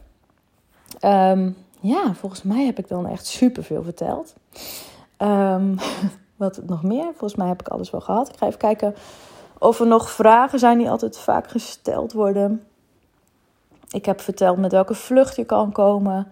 Um, 1.05 1.55
ja, 1.79 2.13
volgens 2.13 2.43
mij 2.43 2.65
heb 2.65 2.77
ik 2.77 2.87
dan 2.87 3.07
echt 3.07 3.25
superveel 3.25 3.83
verteld. 3.83 4.33
Um, 5.17 5.75
wat 6.35 6.61
nog 6.65 6.83
meer? 6.83 7.03
Volgens 7.03 7.35
mij 7.35 7.47
heb 7.47 7.59
ik 7.59 7.67
alles 7.67 7.89
wel 7.89 8.01
gehad. 8.01 8.29
Ik 8.29 8.37
ga 8.37 8.45
even 8.45 8.59
kijken 8.59 8.95
of 9.59 9.79
er 9.79 9.87
nog 9.87 10.09
vragen 10.09 10.59
zijn 10.59 10.77
die 10.77 10.89
altijd 10.89 11.17
vaak 11.17 11.49
gesteld 11.49 12.13
worden. 12.13 12.63
Ik 13.89 14.05
heb 14.05 14.21
verteld 14.21 14.57
met 14.57 14.71
welke 14.71 14.93
vlucht 14.93 15.35
je 15.35 15.45
kan 15.45 15.71
komen. 15.71 16.31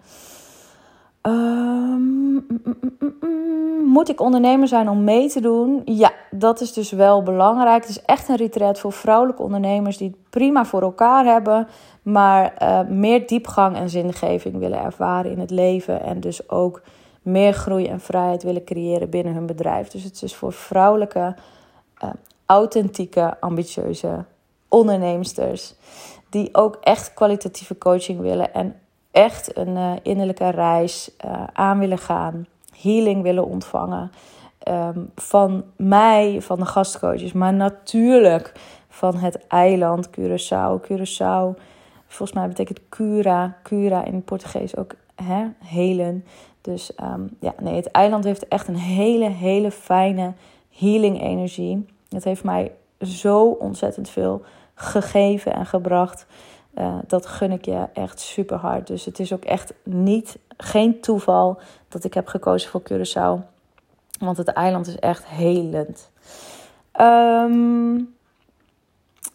Um, 1.22 2.46
moet 3.84 4.08
ik 4.08 4.20
ondernemer 4.20 4.68
zijn 4.68 4.88
om 4.88 5.04
mee 5.04 5.28
te 5.28 5.40
doen? 5.40 5.82
Ja, 5.84 6.12
dat 6.30 6.60
is 6.60 6.72
dus 6.72 6.90
wel 6.90 7.22
belangrijk. 7.22 7.82
Het 7.82 7.90
is 7.90 8.02
echt 8.02 8.28
een 8.28 8.36
retreat 8.36 8.80
voor 8.80 8.92
vrouwelijke 8.92 9.42
ondernemers 9.42 9.96
die 9.96 10.08
het 10.08 10.30
prima 10.30 10.64
voor 10.64 10.82
elkaar 10.82 11.24
hebben, 11.24 11.68
maar 12.02 12.54
uh, 12.62 12.80
meer 12.88 13.26
diepgang 13.26 13.76
en 13.76 13.90
zingeving 13.90 14.58
willen 14.58 14.82
ervaren 14.82 15.30
in 15.30 15.38
het 15.38 15.50
leven 15.50 16.02
en 16.02 16.20
dus 16.20 16.50
ook 16.50 16.82
meer 17.22 17.52
groei 17.52 17.86
en 17.86 18.00
vrijheid 18.00 18.42
willen 18.42 18.64
creëren 18.64 19.10
binnen 19.10 19.34
hun 19.34 19.46
bedrijf. 19.46 19.88
Dus 19.88 20.04
het 20.04 20.22
is 20.22 20.34
voor 20.34 20.52
vrouwelijke 20.52 21.36
uh, 22.04 22.10
authentieke, 22.48 23.40
ambitieuze 23.40 24.24
onderneemsters. 24.68 25.74
Die 26.30 26.54
ook 26.54 26.78
echt 26.80 27.14
kwalitatieve 27.14 27.78
coaching 27.78 28.20
willen 28.20 28.54
en 28.54 28.74
echt 29.10 29.56
een 29.56 29.76
uh, 29.76 29.92
innerlijke 30.02 30.48
reis 30.48 31.10
uh, 31.24 31.44
aan 31.52 31.78
willen 31.78 31.98
gaan. 31.98 32.46
Healing 32.80 33.22
willen 33.22 33.46
ontvangen. 33.46 34.10
Um, 34.68 35.10
van 35.14 35.64
mij, 35.76 36.42
van 36.42 36.58
de 36.58 36.66
gastcoaches, 36.66 37.32
maar 37.32 37.54
natuurlijk 37.54 38.52
van 38.88 39.16
het 39.16 39.46
eiland 39.46 40.08
Curaçao. 40.08 40.80
Curaçao, 40.82 41.60
volgens 42.06 42.32
mij 42.32 42.48
betekent 42.48 42.80
Cura, 42.88 43.56
Cura 43.62 44.04
in 44.04 44.14
het 44.14 44.24
Portugees 44.24 44.76
ook 44.76 44.94
hè, 45.14 45.44
helen. 45.64 46.24
Dus 46.60 46.92
um, 47.02 47.36
ja, 47.40 47.54
nee, 47.60 47.74
het 47.74 47.90
eiland 47.90 48.24
heeft 48.24 48.48
echt 48.48 48.68
een 48.68 48.76
hele, 48.76 49.28
hele 49.28 49.70
fijne 49.70 50.32
healing 50.70 51.22
energie. 51.22 51.86
Het 52.08 52.24
heeft 52.24 52.44
mij 52.44 52.72
zo 53.00 53.44
ontzettend 53.44 54.08
veel 54.08 54.42
gegeven 54.74 55.52
en 55.52 55.66
gebracht. 55.66 56.26
Uh, 56.74 56.94
dat 57.06 57.26
gun 57.26 57.52
ik 57.52 57.64
je 57.64 57.86
echt 57.92 58.20
super 58.20 58.56
hard. 58.56 58.86
Dus 58.86 59.04
het 59.04 59.18
is 59.18 59.32
ook 59.32 59.44
echt 59.44 59.72
niet, 59.82 60.38
geen 60.56 61.00
toeval 61.00 61.58
dat 61.88 62.04
ik 62.04 62.14
heb 62.14 62.26
gekozen 62.26 62.70
voor 62.70 62.82
Curaçao. 62.82 63.56
Want 64.18 64.36
het 64.36 64.48
eiland 64.48 64.86
is 64.86 64.98
echt 64.98 65.26
helend. 65.26 66.10
Um, 67.00 68.16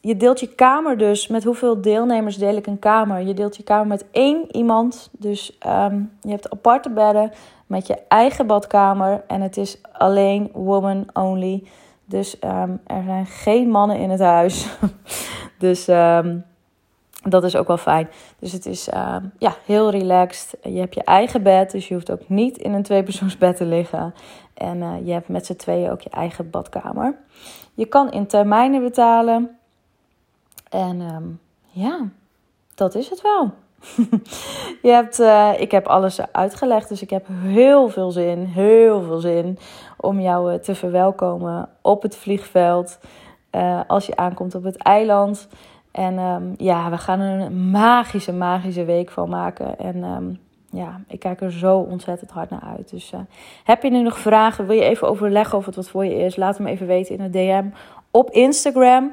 je 0.02 0.18
deelt 0.18 0.40
je 0.40 0.56
kamer 0.56 0.98
dus. 0.98 1.28
Met 1.28 1.44
hoeveel 1.44 1.82
deelnemers 1.82 2.38
deel 2.38 2.56
ik 2.56 2.68
een 2.68 2.80
kamer? 2.80 3.20
Je 3.20 3.34
deelt 3.34 3.56
je 3.56 3.64
kamer 3.64 3.88
met 3.88 4.06
één 4.12 4.56
iemand. 4.56 5.10
Dus 5.12 5.58
um, 5.68 6.12
je 6.22 6.30
hebt 6.30 6.50
aparte 6.50 6.90
bedden 6.90 7.32
met 7.68 7.88
je 7.88 7.98
eigen 8.08 8.48
badkamer. 8.48 9.24
En 9.28 9.42
het 9.42 9.58
is 9.58 9.78
alleen 9.92 10.50
woman 10.54 11.06
only. 11.14 11.64
Dus 12.06 12.36
um, 12.44 12.82
er 12.86 13.04
zijn 13.04 13.26
geen 13.26 13.70
mannen 13.70 13.98
in 13.98 14.10
het 14.10 14.20
huis. 14.20 14.68
dus 15.58 15.88
um, 15.88 16.46
dat 17.24 17.44
is 17.44 17.56
ook 17.56 17.68
wel 17.68 17.78
fijn. 17.78 18.10
Dus 18.40 18.52
het 18.52 18.66
is 18.66 18.88
uh, 18.88 19.16
ja, 19.38 19.56
heel 19.66 19.90
relaxed. 19.90 20.58
Je 20.64 20.80
hebt 20.80 20.94
je 20.94 21.04
eigen 21.04 21.44
bed, 21.44 21.72
dus 21.72 21.88
je 21.88 21.94
hoeft 21.94 22.12
ook 22.12 22.30
niet 22.30 22.58
in 22.58 22.74
een 22.74 22.84
tweepersoonsbed 22.84 23.58
te 23.58 23.66
liggen. 23.66 24.14
En 24.54 24.78
uh, 24.78 24.94
je 25.06 25.12
hebt 25.12 25.28
met 25.28 25.46
z'n 25.46 25.56
tweeën 25.56 25.92
ook 25.92 26.02
je 26.02 26.10
eigen 26.10 26.50
badkamer. 26.50 27.18
Je 27.74 27.86
kan 27.86 28.12
in 28.12 28.28
termijnen 28.28 28.82
betalen. 28.82 29.58
En 30.70 31.40
ja, 31.70 32.08
dat 32.76 32.96
is 32.96 33.10
het 33.10 33.22
wel. 33.22 33.52
je 34.82 34.90
hebt, 34.90 35.20
uh, 35.20 35.52
ik 35.58 35.72
heb 35.72 35.88
alles 35.88 36.32
uitgelegd, 36.32 36.90
dus 36.90 37.02
ik 37.02 37.10
heb 37.10 37.26
heel 37.32 37.90
veel 37.90 38.12
zin, 38.12 38.44
heel 38.44 39.02
veel 39.02 39.20
zin 39.20 39.58
om 39.98 40.20
jou 40.20 40.54
uh, 40.54 40.60
te 40.60 40.76
verwelkomen 40.76 41.70
op 41.82 42.02
het 42.02 42.16
vliegveld. 42.16 43.00
Uh, 43.52 43.80
als 43.88 44.06
je 44.06 44.16
aankomt 44.16 44.56
op 44.56 44.64
het 44.64 44.78
eiland. 44.78 45.48
En 45.92 46.20
um, 46.20 46.54
ja, 46.58 46.90
we 46.90 46.98
gaan 46.98 47.20
er 47.20 47.40
een 47.40 47.70
magische, 47.70 48.34
magische 48.34 48.86
week 48.86 49.12
van 49.12 49.30
maken. 49.30 49.80
En 49.80 50.04
um, 50.04 50.40
ja, 50.70 51.02
ik 51.08 51.20
kijk 51.20 51.42
er 51.42 51.52
zo 51.52 51.78
ontzettend 51.78 52.32
hard 52.32 52.50
naar 52.50 52.74
uit. 52.78 52.90
Dus 52.90 53.14
heb 53.64 53.84
je 53.84 53.90
nu 53.90 54.02
nog 54.02 54.18
vragen? 54.18 54.68
Wil 54.68 54.76
je 54.76 54.84
even 54.84 55.08
overleggen 55.08 55.58
of 55.58 55.66
het 55.66 55.76
wat 55.76 55.90
voor 55.90 56.06
je 56.06 56.16
is? 56.16 56.36
Laat 56.36 56.60
me 56.60 56.70
even 56.70 56.88
weten 56.88 57.16
in 57.16 57.22
een 57.22 57.32
DM 57.32 57.66
op 58.12 58.30
Instagram. 58.30 59.12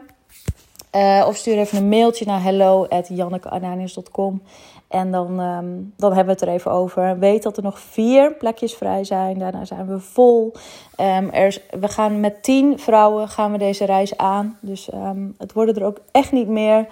Uh, 0.96 1.24
of 1.26 1.37
stuur 1.37 1.59
even 1.59 1.79
een 1.79 1.88
mailtje 1.88 2.24
naar 2.24 2.42
hello.jannekeananius.com. 2.42 4.42
En 4.88 5.11
dan, 5.11 5.40
um, 5.40 5.92
dan 5.96 6.12
hebben 6.12 6.35
we 6.35 6.40
het 6.40 6.40
er 6.40 6.48
even 6.48 6.70
over. 6.70 7.18
Weet 7.18 7.42
dat 7.42 7.57
er 7.57 7.62
nog 7.62 7.81
vier 7.81 8.35
plekjes 8.35 8.74
vrij 8.74 9.05
zijn. 9.05 9.38
Daarna 9.38 9.64
zijn 9.64 9.87
we 9.87 10.00
vol. 10.00 10.53
Um, 11.00 11.31
er 11.31 11.62
we 11.81 11.88
gaan 11.88 12.20
met 12.20 12.42
tien 12.42 12.79
vrouwen 12.79 13.29
gaan 13.29 13.53
we 13.53 13.59
deze 13.59 13.85
reis 13.85 14.16
aan. 14.16 14.59
Dus 14.61 14.92
um, 14.92 15.35
het 15.38 15.53
worden 15.53 15.74
er 15.74 15.85
ook 15.85 15.98
echt 16.11 16.33
niet 16.33 16.48
meer. 16.48 16.87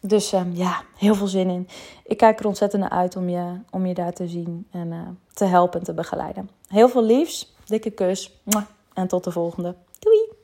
dus 0.00 0.30
ja, 0.52 0.82
heel 0.96 1.14
veel 1.14 1.26
zin 1.26 1.50
in. 1.50 1.68
Ik 2.04 2.16
kijk 2.16 2.40
er 2.40 2.46
ontzettend 2.46 2.82
naar 2.82 2.90
uit 2.90 3.16
om 3.16 3.28
je, 3.28 3.44
om 3.70 3.86
je 3.86 3.94
daar 3.94 4.12
te 4.12 4.28
zien 4.28 4.66
en 4.70 4.92
uh, 4.92 4.98
te 5.34 5.44
helpen 5.44 5.78
en 5.78 5.84
te 5.84 5.94
begeleiden. 5.94 6.50
Heel 6.68 6.88
veel 6.88 7.04
liefs. 7.04 7.54
Dikke 7.64 7.90
kus. 7.90 8.40
En 8.94 9.08
tot 9.08 9.24
de 9.24 9.30
volgende. 9.30 9.74
Doei! 9.98 10.37